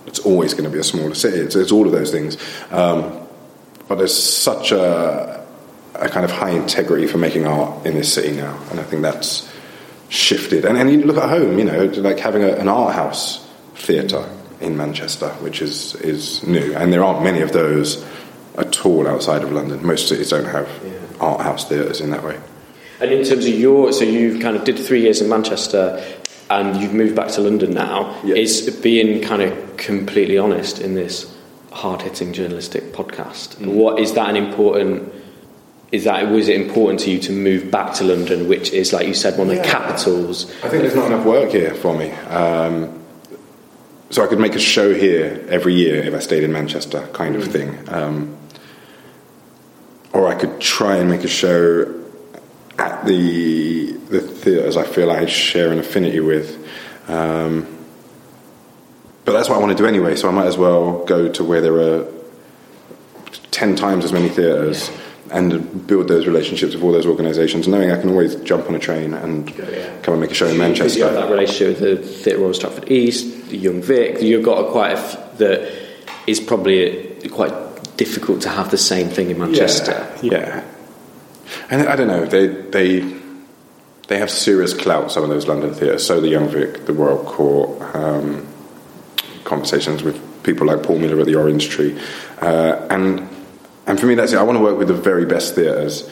it's 0.06 0.20
always 0.20 0.54
going 0.54 0.66
to 0.66 0.70
be 0.70 0.78
a 0.78 0.84
smaller 0.84 1.16
city. 1.16 1.38
It's, 1.38 1.56
it's 1.56 1.72
all 1.72 1.88
of 1.88 1.92
those 1.92 2.12
things. 2.12 2.38
Um, 2.70 3.28
but 3.88 3.96
there's 3.96 4.16
such 4.16 4.72
a, 4.72 5.44
a 5.96 6.08
kind 6.08 6.24
of 6.24 6.30
high 6.30 6.52
integrity 6.52 7.08
for 7.08 7.18
making 7.18 7.48
art 7.48 7.84
in 7.84 7.96
this 7.96 8.13
city 8.13 8.32
now, 8.32 8.62
and 8.70 8.80
I 8.80 8.84
think 8.84 9.02
that's 9.02 9.52
shifted. 10.10 10.66
And, 10.66 10.78
and 10.78 10.92
you 10.92 11.02
look 11.02 11.18
at 11.18 11.28
home, 11.28 11.58
you 11.58 11.66
know, 11.66 11.86
like 11.86 12.20
having 12.20 12.44
a, 12.44 12.54
an 12.54 12.68
art 12.68 12.94
house 12.94 13.44
theatre 13.74 14.30
in 14.62 14.78
Manchester, 14.78 15.30
which 15.40 15.63
is, 15.63 15.96
is 15.96 16.46
new. 16.46 16.76
And 16.76 16.94
there 16.94 17.04
aren't 17.04 17.24
many 17.24 17.42
of 17.42 17.54
those 17.54 18.06
at 18.56 18.86
all 18.86 19.08
outside 19.08 19.42
of 19.42 19.52
London. 19.52 19.84
Most 19.84 20.10
cities 20.10 20.30
don't 20.30 20.46
have 20.46 20.70
yeah. 20.86 20.94
art 21.20 21.42
house 21.42 21.68
theatres 21.68 22.02
in 22.02 22.12
that 22.12 22.24
way. 22.24 22.40
And 23.00 23.12
in 23.12 23.26
terms 23.26 23.46
of 23.46 23.54
your, 23.54 23.92
so 23.94 24.04
you 24.04 24.40
kind 24.40 24.56
of 24.56 24.63
did 24.63 24.78
three 24.78 25.02
years 25.02 25.22
in 25.22 25.30
Manchester 25.30 26.04
and 26.50 26.82
you've 26.82 26.94
moved 26.94 27.16
back 27.16 27.30
to 27.30 27.42
London 27.42 27.74
now. 27.74 28.20
Yeah. 28.24 28.36
Is 28.36 28.70
being 28.82 29.22
kind 29.22 29.42
of 29.42 29.78
completely 29.78 30.38
honest 30.38 30.80
in 30.80 30.96
this 30.96 31.34
hard 31.72 32.02
hitting 32.02 32.34
journalistic 32.34 32.92
podcast, 32.92 33.56
mm. 33.58 33.74
what 33.74 34.00
is 34.00 34.14
that 34.14 34.30
an 34.30 34.36
important? 34.36 35.14
Is 35.92 36.04
that 36.04 36.30
was 36.30 36.50
it 36.50 36.60
important 36.60 37.00
to 37.02 37.12
you 37.12 37.20
to 37.20 37.32
move 37.32 37.72
back 37.72 37.94
to 37.96 38.04
London, 38.04 38.50
which 38.50 38.72
is 38.72 38.92
like 38.92 39.08
you 39.08 39.14
said 39.14 39.38
one 39.38 39.50
of 39.50 39.56
yeah. 39.56 39.62
the 39.62 39.70
capitals? 39.70 40.52
I 40.64 40.70
think 40.70 40.82
there's 40.82 40.96
not 40.96 41.08
enough 41.08 41.26
work 41.26 41.52
here 41.52 41.74
for 41.76 41.98
me. 41.98 42.12
Um, 42.12 42.94
so 44.10 44.24
I 44.24 44.28
could 44.28 44.40
make 44.40 44.56
a 44.56 44.60
show 44.60 44.94
here 44.94 45.46
every 45.50 45.74
year 45.76 45.96
if 46.02 46.14
I 46.14 46.20
stayed 46.20 46.44
in 46.44 46.52
Manchester, 46.52 47.08
kind 47.14 47.36
of 47.36 47.44
mm. 47.44 47.52
thing. 47.52 47.90
Um, 47.90 48.38
or 50.14 50.28
I 50.28 50.36
could 50.36 50.60
try 50.60 50.98
and 50.98 51.10
make 51.10 51.24
a 51.24 51.28
show 51.28 51.94
at 52.80 53.06
the 53.06 53.94
the 53.94 53.97
theatres 54.48 54.78
I 54.78 54.86
feel 54.86 55.12
I 55.12 55.26
share 55.26 55.72
an 55.72 55.80
affinity 55.80 56.20
with. 56.20 56.58
Um, 57.08 57.74
but 59.26 59.34
that's 59.34 59.50
what 59.50 59.58
I 59.58 59.60
want 59.60 59.78
to 59.78 59.78
do 59.78 59.86
anyway, 59.86 60.16
so 60.16 60.30
I 60.30 60.32
might 60.32 60.48
as 60.48 60.58
well 60.58 61.04
go 61.06 61.30
to 61.30 61.44
where 61.44 61.62
there 61.62 61.80
are 61.80 62.08
ten 63.52 63.76
times 63.76 64.06
as 64.06 64.14
many 64.14 64.30
theatres. 64.30 64.90
Yeah 64.90 65.04
and 65.30 65.86
build 65.86 66.08
those 66.08 66.26
relationships 66.26 66.74
with 66.74 66.82
all 66.82 66.94
those 66.94 67.06
organisations, 67.06 67.68
knowing 67.68 67.92
I 67.92 68.00
can 68.00 68.10
always 68.10 68.36
jump 68.38 68.68
on 68.68 68.76
a 68.76 68.80
train 68.80 69.14
and 69.14 69.50
yeah. 69.50 70.00
come 70.02 70.14
and 70.14 70.22
make 70.22 70.32
a 70.32 70.34
show 70.34 70.48
in 70.48 70.58
Manchester. 70.58 71.00
You 71.00 71.06
have 71.06 71.16
that 71.16 71.30
relationship 71.30 71.82
with 71.82 72.02
the 72.02 72.08
Theatre 72.08 72.40
Royal 72.40 72.54
Stratford 72.54 72.90
East, 72.90 73.50
the 73.50 73.58
Young 73.58 73.82
Vic. 73.82 74.22
You've 74.22 74.46
got 74.46 74.66
a 74.66 74.72
quite 74.72 74.92
a 74.92 74.98
f- 74.98 75.38
that 75.40 75.70
is 76.28 76.40
probably 76.40 77.18
a, 77.26 77.28
quite 77.28 77.98
difficult 77.98 78.42
to 78.44 78.50
have 78.50 78.72
the 78.72 78.78
same 78.78 79.10
thing 79.10 79.30
in 79.30 79.38
Manchester. 79.38 80.10
Yeah, 80.22 80.32
yeah. 80.32 80.64
and 81.70 81.90
I 81.90 81.96
don't 81.98 82.08
know. 82.08 82.26
They 82.26 82.48
they 82.48 83.17
they 84.08 84.17
have 84.17 84.32
serious 84.32 84.74
clout. 84.74 85.12
Some 85.12 85.24
of 85.24 85.30
those 85.30 85.48
London 85.48 85.74
theatres. 85.74 86.06
So 86.06 86.22
the 86.22 86.30
Young 86.30 86.48
Vic, 86.50 86.86
the 86.86 86.93
Royal 86.93 87.24
Court. 87.24 87.96
Um, 87.96 88.48
conversations 89.43 90.04
with 90.04 90.43
people 90.43 90.67
like 90.67 90.84
Paul 90.84 91.00
Miller 91.00 91.20
at 91.22 91.26
the 91.26 91.36
Orange 91.36 91.70
Tree, 91.70 91.98
uh, 92.41 92.86
and 92.89 93.28
and 93.88 93.98
for 93.98 94.06
me, 94.06 94.15
that's 94.15 94.34
it. 94.34 94.38
I 94.38 94.43
want 94.43 94.58
to 94.58 94.63
work 94.63 94.78
with 94.78 94.89
the 94.89 94.93
very 94.93 95.26
best 95.26 95.56
theatres. 95.56 96.12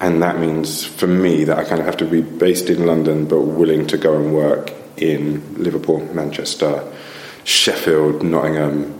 And 0.00 0.20
that 0.22 0.38
means 0.40 0.84
for 0.84 1.06
me 1.06 1.44
that 1.44 1.58
I 1.58 1.64
kind 1.64 1.78
of 1.78 1.86
have 1.86 1.98
to 1.98 2.04
be 2.04 2.22
based 2.22 2.68
in 2.68 2.86
London 2.86 3.26
but 3.26 3.42
willing 3.42 3.86
to 3.88 3.98
go 3.98 4.16
and 4.16 4.34
work 4.34 4.72
in 4.96 5.62
Liverpool, 5.62 6.00
Manchester, 6.12 6.92
Sheffield, 7.44 8.24
Nottingham, 8.24 8.98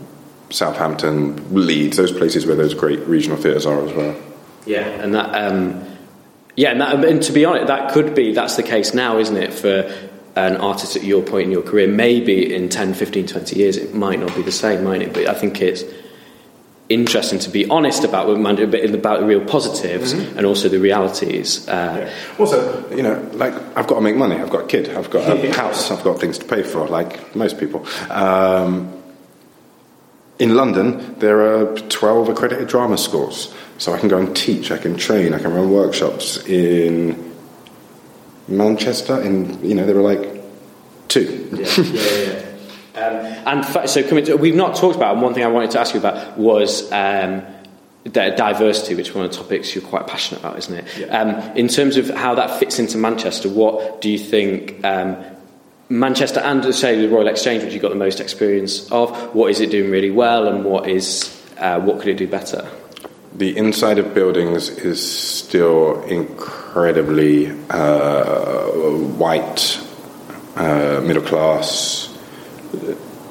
Southampton, 0.51 1.53
Leeds, 1.53 1.97
those 1.97 2.13
places 2.13 2.47
where 2.47 2.55
those 2.55 2.75
great 2.75 3.01
regional 3.01 3.37
theatres 3.37 3.67
are 3.67 3.85
as 3.85 3.93
well. 3.95 4.15
Yeah, 4.65 4.87
and 4.87 5.13
that, 5.15 5.35
um, 5.35 5.85
yeah, 6.57 6.71
and, 6.71 6.81
that, 6.81 7.05
and 7.05 7.23
to 7.23 7.33
be 7.33 7.45
honest, 7.45 7.69
that 7.69 7.93
could 7.93 8.15
be, 8.15 8.33
that's 8.33 8.57
the 8.57 8.63
case 8.63 8.95
now, 8.95 9.19
isn't 9.19 9.37
it, 9.37 9.55
for 9.55 9.93
an 10.37 10.57
artist 10.57 10.97
at 10.97 11.05
your 11.05 11.23
point 11.23 11.45
in 11.45 11.51
your 11.51 11.63
career. 11.63 11.89
Maybe 11.89 12.55
in 12.55 12.69
10, 12.69 12.95
15, 12.95 13.27
20 13.27 13.57
years 13.57 13.77
it 13.77 13.95
might 13.95 14.19
not 14.19 14.35
be 14.35 14.43
the 14.43 14.53
same, 14.53 14.85
might 14.85 15.03
it? 15.03 15.13
But 15.13 15.29
I 15.29 15.35
think 15.35 15.61
it's 15.61 15.85
interesting 16.89 17.39
to 17.39 17.49
be 17.49 17.69
honest 17.71 18.05
about 18.05 18.29
about 18.29 19.21
the 19.21 19.27
real 19.27 19.45
positives 19.45 20.13
mm-hmm. 20.13 20.37
and 20.37 20.47
also 20.47 20.69
the 20.69 20.79
realities. 20.79 21.67
Uh, 21.69 22.07
yeah. 22.07 22.13
Also, 22.39 22.91
you 22.95 23.03
know, 23.03 23.21
like 23.35 23.55
I've 23.77 23.87
got 23.87 23.97
to 23.97 24.01
make 24.01 24.17
money. 24.17 24.37
I've 24.37 24.51
got 24.51 24.65
a 24.65 24.67
kid. 24.67 24.91
I've 24.91 25.11
got 25.11 25.29
a 25.29 25.53
house. 25.57 25.91
I've 25.91 26.05
got 26.05 26.21
things 26.21 26.39
to 26.39 26.45
pay 26.45 26.63
for, 26.63 26.87
like 26.89 27.35
most 27.35 27.59
people. 27.59 27.87
Um, 28.11 29.03
in 30.39 30.57
London, 30.57 31.19
there 31.19 31.41
are 31.41 31.77
12 31.77 32.31
accredited 32.31 32.69
drama 32.69 32.99
schools. 32.99 33.55
So 33.83 33.93
I 33.93 33.99
can 33.99 34.09
go 34.09 34.17
and 34.17 34.37
teach, 34.37 34.71
I 34.71 34.79
can 34.79 34.97
train, 34.97 35.35
I 35.35 35.41
can 35.41 35.53
run 35.53 35.69
workshops. 35.73 36.37
In 36.47 37.35
Manchester, 38.47 39.21
in, 39.21 39.61
you 39.65 39.75
know, 39.75 39.85
there 39.85 39.97
were 39.97 40.03
like 40.03 40.41
two. 41.09 41.49
Yeah, 41.53 41.67
yeah, 41.79 42.45
yeah. 42.95 43.05
Um, 43.05 43.65
and 43.65 43.91
so 43.91 44.09
coming 44.09 44.25
to, 44.27 44.37
we've 44.37 44.55
not 44.55 44.77
talked 44.77 44.95
about, 44.95 45.15
and 45.15 45.21
one 45.21 45.35
thing 45.35 45.43
I 45.43 45.49
wanted 45.49 45.73
to 45.73 45.81
ask 45.81 45.95
you 45.95 45.99
about 45.99 46.39
was 46.39 46.93
um, 46.93 47.43
diversity, 48.05 48.95
which 48.95 49.09
is 49.09 49.15
one 49.17 49.25
of 49.25 49.33
the 49.33 49.37
topics 49.37 49.75
you're 49.75 49.83
quite 49.83 50.07
passionate 50.07 50.43
about, 50.43 50.59
isn't 50.59 50.75
it? 50.75 50.99
Yeah. 50.99 51.21
Um, 51.21 51.57
in 51.57 51.67
terms 51.67 51.97
of 51.97 52.09
how 52.11 52.37
that 52.37 52.61
fits 52.61 52.79
into 52.79 52.99
Manchester, 52.99 53.49
what 53.49 54.01
do 54.01 54.11
you 54.11 54.19
think 54.19 54.85
um, 54.85 55.17
Manchester 55.89 56.39
and, 56.39 56.73
say, 56.73 57.05
the 57.05 57.09
Royal 57.09 57.27
Exchange, 57.27 57.65
which 57.65 57.73
you've 57.73 57.83
got 57.83 57.89
the 57.89 57.97
most 57.97 58.21
experience 58.21 58.89
of, 58.93 59.35
what 59.35 59.51
is 59.51 59.61
it 59.61 59.73
doing 59.73 59.91
really 59.91 60.13
well 60.13 60.47
and 60.47 60.65
what 60.65 60.89
is 60.89 61.37
uh, 61.59 61.81
what 61.81 61.99
could 61.99 62.11
it 62.11 62.17
do 62.17 62.29
better? 62.29 62.71
The 63.35 63.57
inside 63.57 63.99
of 63.99 64.15
buildings 64.15 64.69
is 64.69 65.01
still 65.01 66.03
incredibly 66.03 67.51
uh, 67.71 68.67
white, 69.17 69.81
uh, 70.55 71.01
middle 71.03 71.23
class, 71.23 72.15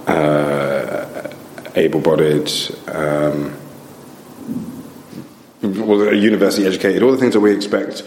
uh, 0.07 1.33
able-bodied, 1.75 2.51
um, 2.87 3.57
university 5.61 6.65
educated, 6.65 7.03
all 7.03 7.11
the 7.11 7.17
things 7.17 7.33
that 7.33 7.39
we 7.39 7.53
expect 7.53 8.03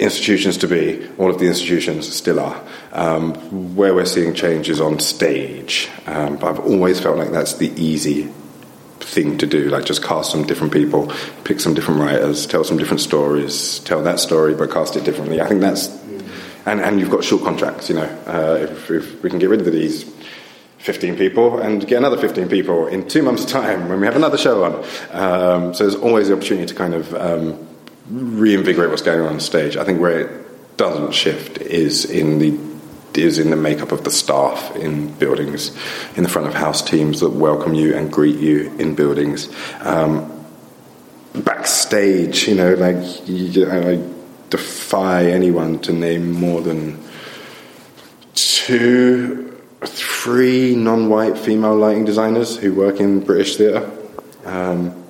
institutions 0.00 0.56
to 0.56 0.66
be, 0.66 1.08
all 1.18 1.30
of 1.30 1.38
the 1.38 1.46
institutions 1.46 2.12
still 2.12 2.40
are. 2.40 2.60
Um, 2.92 3.76
where 3.76 3.94
we're 3.94 4.06
seeing 4.06 4.34
changes 4.34 4.80
on 4.80 4.98
stage, 4.98 5.88
um, 6.06 6.36
but 6.36 6.48
I've 6.48 6.60
always 6.60 6.98
felt 6.98 7.16
like 7.16 7.30
that's 7.30 7.54
the 7.54 7.70
easy 7.80 8.32
thing 9.00 9.38
to 9.38 9.46
do. 9.46 9.68
Like 9.68 9.84
just 9.84 10.02
cast 10.02 10.30
some 10.30 10.44
different 10.44 10.72
people, 10.72 11.12
pick 11.44 11.60
some 11.60 11.74
different 11.74 12.00
writers, 12.00 12.46
tell 12.46 12.64
some 12.64 12.78
different 12.78 13.00
stories, 13.00 13.80
tell 13.80 14.02
that 14.02 14.20
story, 14.20 14.54
but 14.54 14.70
cast 14.70 14.96
it 14.96 15.04
differently. 15.04 15.40
I 15.40 15.46
think 15.46 15.60
that's, 15.60 15.88
and, 16.66 16.80
and 16.80 17.00
you've 17.00 17.10
got 17.10 17.24
short 17.24 17.42
contracts. 17.42 17.88
You 17.88 17.96
know, 17.96 18.22
uh, 18.26 18.58
if, 18.60 18.90
if 18.90 19.22
we 19.22 19.30
can 19.30 19.38
get 19.38 19.48
rid 19.48 19.60
of 19.60 19.72
these 19.72 20.04
15 20.78 21.16
people 21.16 21.58
and 21.58 21.86
get 21.86 21.98
another 21.98 22.16
15 22.16 22.48
people 22.48 22.86
in 22.86 23.08
two 23.08 23.22
months' 23.22 23.44
time 23.44 23.88
when 23.88 24.00
we 24.00 24.06
have 24.06 24.16
another 24.16 24.38
show 24.38 24.64
on. 24.64 24.74
Um, 25.10 25.74
so 25.74 25.84
there's 25.84 26.00
always 26.00 26.28
the 26.28 26.34
opportunity 26.34 26.66
to 26.66 26.74
kind 26.74 26.94
of 26.94 27.14
um, 27.14 27.66
reinvigorate 28.10 28.90
what's 28.90 29.02
going 29.02 29.20
on 29.20 29.26
on 29.26 29.40
stage. 29.40 29.76
I 29.76 29.84
think 29.84 30.00
where 30.00 30.20
it 30.20 30.76
doesn't 30.76 31.12
shift 31.12 31.58
is 31.58 32.04
in 32.04 32.38
the 32.38 32.67
is 33.16 33.38
in 33.38 33.50
the 33.50 33.56
makeup 33.56 33.92
of 33.92 34.04
the 34.04 34.10
staff 34.10 34.74
in 34.76 35.12
buildings, 35.14 35.76
in 36.16 36.22
the 36.22 36.28
front 36.28 36.46
of 36.46 36.54
house 36.54 36.82
teams 36.82 37.20
that 37.20 37.30
welcome 37.30 37.74
you 37.74 37.96
and 37.96 38.12
greet 38.12 38.36
you 38.36 38.72
in 38.78 38.94
buildings. 38.94 39.48
Um, 39.80 40.34
backstage, 41.34 42.48
you 42.48 42.54
know, 42.54 42.74
like 42.74 42.96
I 42.96 44.04
defy 44.50 45.26
anyone 45.26 45.78
to 45.80 45.92
name 45.92 46.32
more 46.32 46.60
than 46.60 47.02
two 48.34 49.48
three 49.82 50.74
non-white 50.74 51.38
female 51.38 51.76
lighting 51.76 52.04
designers 52.04 52.56
who 52.56 52.74
work 52.74 53.00
in 53.00 53.20
British 53.20 53.56
theatre. 53.56 53.88
Um, 54.44 55.04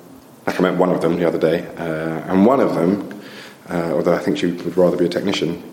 I 0.45 0.61
met 0.61 0.77
one 0.77 0.89
of 0.89 1.01
them 1.01 1.17
the 1.17 1.27
other 1.27 1.39
day, 1.39 1.65
uh, 1.77 2.31
and 2.31 2.45
one 2.45 2.59
of 2.59 2.75
them, 2.75 3.21
uh, 3.69 3.93
although 3.93 4.13
I 4.13 4.19
think 4.19 4.37
she 4.37 4.47
would 4.47 4.77
rather 4.77 4.97
be 4.97 5.05
a 5.05 5.09
technician, 5.09 5.63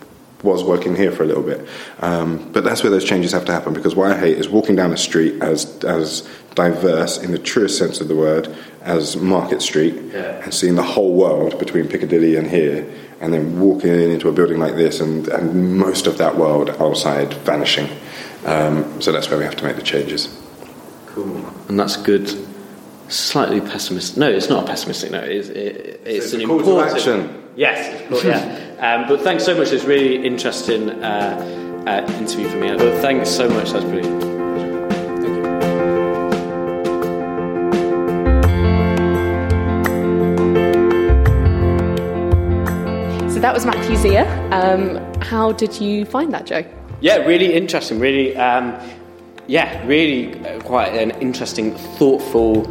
was 0.42 0.62
working 0.62 0.94
here 0.94 1.10
for 1.10 1.22
a 1.22 1.26
little 1.26 1.42
bit. 1.42 1.66
Um, 2.00 2.50
but 2.52 2.64
that's 2.64 2.82
where 2.82 2.90
those 2.90 3.04
changes 3.04 3.32
have 3.32 3.44
to 3.46 3.52
happen 3.52 3.72
because 3.72 3.94
what 3.94 4.12
I 4.12 4.18
hate 4.18 4.38
is 4.38 4.48
walking 4.48 4.76
down 4.76 4.92
a 4.92 4.96
street 4.96 5.42
as 5.42 5.82
as 5.84 6.28
diverse 6.54 7.18
in 7.18 7.32
the 7.32 7.38
truest 7.38 7.78
sense 7.78 8.00
of 8.00 8.08
the 8.08 8.16
word 8.16 8.54
as 8.86 9.16
Market 9.16 9.60
Street 9.60 9.94
yeah. 10.12 10.42
and 10.42 10.54
seeing 10.54 10.76
the 10.76 10.82
whole 10.82 11.14
world 11.14 11.58
between 11.58 11.88
Piccadilly 11.88 12.36
and 12.36 12.48
here, 12.48 12.88
and 13.20 13.32
then 13.32 13.60
walking 13.60 13.90
into 13.90 14.28
a 14.28 14.32
building 14.32 14.58
like 14.58 14.76
this 14.76 15.00
and, 15.00 15.28
and 15.28 15.76
most 15.76 16.06
of 16.06 16.18
that 16.18 16.36
world 16.36 16.70
outside 16.78 17.34
vanishing. 17.34 17.88
Um, 18.44 19.00
so 19.02 19.10
that's 19.10 19.28
where 19.28 19.38
we 19.38 19.44
have 19.44 19.56
to 19.56 19.64
make 19.64 19.76
the 19.76 19.82
changes. 19.82 20.28
Cool. 21.06 21.44
And 21.68 21.78
that's 21.78 21.96
good. 21.96 22.30
Slightly 23.08 23.60
pessimistic. 23.60 24.18
No, 24.18 24.30
it's 24.30 24.48
not 24.48 24.64
a 24.64 24.66
pessimistic 24.66 25.10
note. 25.10 25.28
It's, 25.28 25.48
it, 25.48 26.00
it's, 26.04 26.26
it's 26.26 26.32
an 26.32 26.42
important 26.42 26.90
action. 26.90 27.42
Yes, 27.56 28.08
course, 28.08 28.24
yeah. 28.24 28.62
Um, 28.78 29.08
but 29.08 29.22
thanks 29.22 29.44
so 29.44 29.56
much. 29.56 29.72
It's 29.72 29.84
really 29.84 30.24
interesting 30.24 30.90
uh, 30.90 31.84
uh, 31.86 32.12
interview 32.18 32.48
for 32.48 32.56
me. 32.56 32.68
But 32.72 32.82
uh, 32.82 33.00
thanks 33.00 33.30
so 33.30 33.48
much. 33.48 33.70
That's 33.70 33.84
brilliant. 33.84 34.22
So 43.32 43.40
that 43.40 43.54
was 43.54 43.64
Matthew 43.64 43.96
Xia. 43.96 44.26
Um, 44.52 45.22
how 45.22 45.52
did 45.52 45.80
you 45.80 46.04
find 46.04 46.32
that, 46.34 46.44
Joe? 46.44 46.64
Yeah, 47.00 47.16
really 47.18 47.54
interesting. 47.54 47.98
Really, 47.98 48.36
um, 48.36 48.78
yeah, 49.46 49.86
really 49.86 50.38
uh, 50.46 50.60
quite 50.60 50.94
an 50.94 51.12
interesting, 51.22 51.74
thoughtful, 51.74 52.64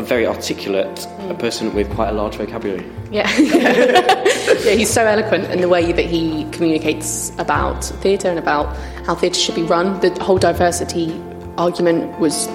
very 0.00 0.26
articulate 0.26 1.06
a 1.30 1.34
person 1.34 1.74
with 1.74 1.90
quite 1.94 2.08
a 2.08 2.12
large 2.12 2.36
vocabulary. 2.36 2.84
Yeah. 3.10 3.30
yeah, 3.38 4.72
he's 4.72 4.90
so 4.90 5.06
eloquent 5.06 5.44
in 5.50 5.60
the 5.60 5.68
way 5.68 5.92
that 5.92 6.04
he 6.04 6.44
communicates 6.50 7.30
about 7.38 7.84
theatre 7.84 8.28
and 8.28 8.38
about 8.38 8.74
how 9.06 9.14
theatre 9.14 9.38
should 9.38 9.54
be 9.54 9.62
run. 9.62 10.00
The 10.00 10.10
whole 10.22 10.38
diversity 10.38 11.20
argument 11.56 12.18
was 12.18 12.46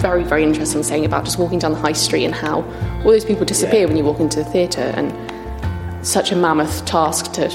very, 0.00 0.24
very 0.24 0.44
interesting, 0.44 0.82
saying 0.82 1.04
about 1.04 1.24
just 1.24 1.38
walking 1.38 1.58
down 1.58 1.72
the 1.72 1.78
high 1.78 1.92
street 1.92 2.24
and 2.24 2.34
how 2.34 2.62
all 3.04 3.12
those 3.12 3.24
people 3.24 3.44
disappear 3.44 3.80
yeah. 3.80 3.86
when 3.86 3.96
you 3.96 4.04
walk 4.04 4.20
into 4.20 4.38
the 4.38 4.44
theatre, 4.44 4.92
and 4.94 6.06
such 6.06 6.32
a 6.32 6.36
mammoth 6.36 6.84
task 6.86 7.32
to 7.32 7.48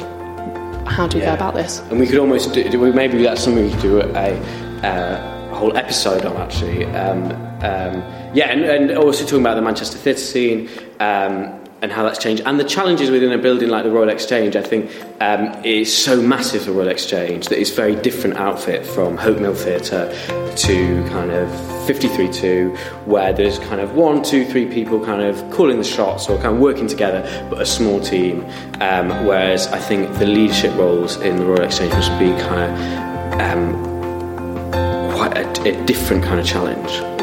how 0.85 1.07
do 1.07 1.17
we 1.17 1.23
yeah. 1.23 1.31
go 1.31 1.33
about 1.33 1.55
this? 1.55 1.79
And 1.89 1.99
we 1.99 2.05
could 2.05 2.19
almost 2.19 2.53
do, 2.53 2.93
maybe 2.93 3.23
that's 3.23 3.43
something 3.43 3.65
we 3.65 3.71
could 3.71 3.81
do 3.81 4.01
a, 4.01 4.37
uh, 4.83 5.49
a 5.51 5.55
whole 5.55 5.75
episode 5.75 6.25
on 6.25 6.37
actually. 6.37 6.85
Um, 6.85 7.31
um, 7.63 8.03
yeah, 8.35 8.51
and, 8.51 8.63
and, 8.63 8.97
also 8.97 9.23
talking 9.23 9.39
about 9.39 9.55
the 9.55 9.61
Manchester 9.61 9.97
theatre 9.97 10.19
scene. 10.19 10.69
Um, 10.99 11.61
and 11.81 11.91
how 11.91 12.03
that's 12.03 12.17
changed. 12.17 12.41
And 12.45 12.59
the 12.59 12.63
challenges 12.63 13.11
within 13.11 13.31
a 13.31 13.37
building 13.37 13.69
like 13.69 13.83
the 13.83 13.91
Royal 13.91 14.09
Exchange, 14.09 14.55
I 14.55 14.61
think, 14.63 14.89
um, 15.21 15.63
is 15.63 15.95
so 15.95 16.19
massive, 16.19 16.65
the 16.65 16.71
Royal 16.71 16.87
Exchange, 16.87 17.47
that 17.49 17.59
it's 17.59 17.69
very 17.69 17.95
different 17.95 18.37
outfit 18.37 18.85
from 18.85 19.17
Hope 19.17 19.39
Mill 19.39 19.53
Theatre 19.53 20.09
to 20.55 21.07
kind 21.09 21.31
of 21.31 21.85
53 21.85 22.31
2, 22.31 22.69
where 23.05 23.33
there's 23.33 23.59
kind 23.59 23.81
of 23.81 23.93
one, 23.93 24.23
two, 24.23 24.45
three 24.45 24.65
people 24.65 25.03
kind 25.03 25.21
of 25.21 25.37
calling 25.51 25.77
the 25.77 25.83
shots 25.83 26.27
or 26.27 26.37
kind 26.37 26.55
of 26.55 26.59
working 26.59 26.87
together, 26.87 27.21
but 27.49 27.61
a 27.61 27.65
small 27.65 27.99
team. 27.99 28.43
Um, 28.81 29.09
whereas 29.27 29.67
I 29.67 29.79
think 29.79 30.17
the 30.17 30.25
leadership 30.25 30.73
roles 30.75 31.17
in 31.17 31.37
the 31.37 31.45
Royal 31.45 31.63
Exchange 31.63 31.93
must 31.93 32.11
be 32.17 32.29
kind 32.47 32.61
of 32.63 33.41
um, 33.41 35.11
quite 35.13 35.37
a, 35.37 35.81
a 35.81 35.85
different 35.85 36.23
kind 36.23 36.39
of 36.39 36.45
challenge. 36.47 37.14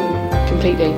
Completely. 0.52 0.92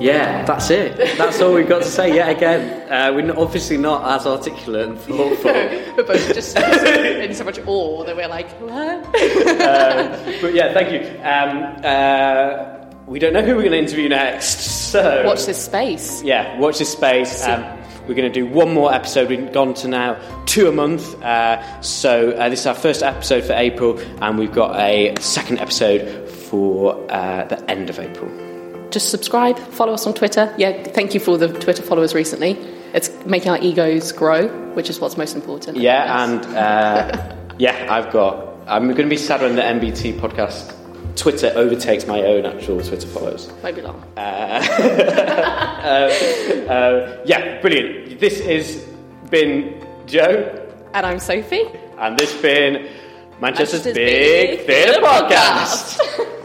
Yeah, 0.00 0.44
that's 0.44 0.70
it. 0.70 0.96
That's 1.18 1.40
all 1.40 1.54
we've 1.54 1.68
got 1.68 1.82
to 1.82 1.88
say 1.88 2.14
yet 2.14 2.28
again. 2.28 2.90
Uh, 2.90 3.12
we're 3.12 3.36
obviously 3.36 3.76
not 3.76 4.20
as 4.20 4.26
articulate 4.26 4.88
and 4.88 4.98
thoughtful. 4.98 5.52
we're 5.52 6.04
both 6.04 6.32
just 6.32 6.56
in 6.56 7.34
so 7.34 7.42
much 7.44 7.58
awe 7.66 8.04
that 8.04 8.16
we're 8.16 8.28
like, 8.28 8.48
what? 8.60 9.04
um, 9.04 10.40
but 10.40 10.54
yeah, 10.54 10.72
thank 10.72 10.92
you. 10.92 11.00
Um, 11.22 11.80
uh, 11.84 12.78
we 13.06 13.18
don't 13.18 13.32
know 13.32 13.42
who 13.42 13.56
we're 13.56 13.62
going 13.62 13.72
to 13.72 13.78
interview 13.78 14.08
next, 14.08 14.60
so 14.60 15.24
watch 15.26 15.46
this 15.46 15.64
space. 15.64 16.22
Yeah, 16.22 16.56
watch 16.58 16.78
this 16.78 16.92
space. 16.92 17.44
Um, 17.46 17.77
we're 18.08 18.14
going 18.14 18.32
to 18.32 18.40
do 18.40 18.46
one 18.46 18.72
more 18.72 18.92
episode. 18.92 19.28
We've 19.28 19.52
gone 19.52 19.74
to 19.74 19.88
now 19.88 20.44
two 20.46 20.68
a 20.68 20.72
month. 20.72 21.22
Uh, 21.22 21.80
so 21.82 22.30
uh, 22.32 22.48
this 22.48 22.60
is 22.60 22.66
our 22.66 22.74
first 22.74 23.02
episode 23.02 23.44
for 23.44 23.52
April, 23.52 23.98
and 24.22 24.38
we've 24.38 24.52
got 24.52 24.74
a 24.80 25.14
second 25.20 25.58
episode 25.58 26.28
for 26.28 26.94
uh, 27.12 27.44
the 27.44 27.70
end 27.70 27.90
of 27.90 27.98
April 27.98 28.28
just 28.90 29.10
subscribe, 29.10 29.58
follow 29.58 29.92
us 29.92 30.06
on 30.06 30.14
Twitter. 30.14 30.52
Yeah, 30.56 30.82
thank 30.82 31.14
you 31.14 31.20
for 31.20 31.36
the 31.36 31.48
Twitter 31.48 31.82
followers 31.82 32.14
recently. 32.14 32.52
It's 32.94 33.10
making 33.26 33.50
our 33.50 33.58
egos 33.58 34.12
grow, 34.12 34.48
which 34.74 34.88
is 34.88 34.98
what's 35.00 35.16
most 35.16 35.34
important. 35.34 35.76
Yeah, 35.76 36.24
and 36.24 36.44
uh, 36.56 37.36
yeah, 37.58 37.86
I've 37.90 38.12
got. 38.12 38.46
I'm 38.66 38.84
going 38.88 38.96
to 38.96 39.08
be 39.08 39.16
sad 39.16 39.40
when 39.40 39.56
the 39.56 39.62
MBT 39.62 40.20
podcast 40.20 40.77
Twitter 41.18 41.52
overtakes 41.56 42.06
my 42.06 42.22
own 42.22 42.46
actual 42.46 42.80
Twitter 42.80 43.08
follows. 43.08 43.52
Might 43.62 43.74
be 43.74 43.82
long. 43.82 44.04
Uh, 44.16 44.20
uh, 44.20 45.82
uh, 46.72 47.22
yeah, 47.24 47.60
brilliant. 47.60 48.20
This 48.20 48.40
has 48.44 48.86
been 49.28 49.84
Joe. 50.06 50.64
And 50.94 51.04
I'm 51.04 51.18
Sophie. 51.18 51.64
And 51.98 52.16
this 52.16 52.32
has 52.32 52.40
been 52.40 52.88
Manchester's, 53.40 53.84
Manchester's 53.84 53.94
Big, 53.94 54.58
Big 54.58 54.66
Theatre 54.66 55.00
Podcast. 55.00 56.34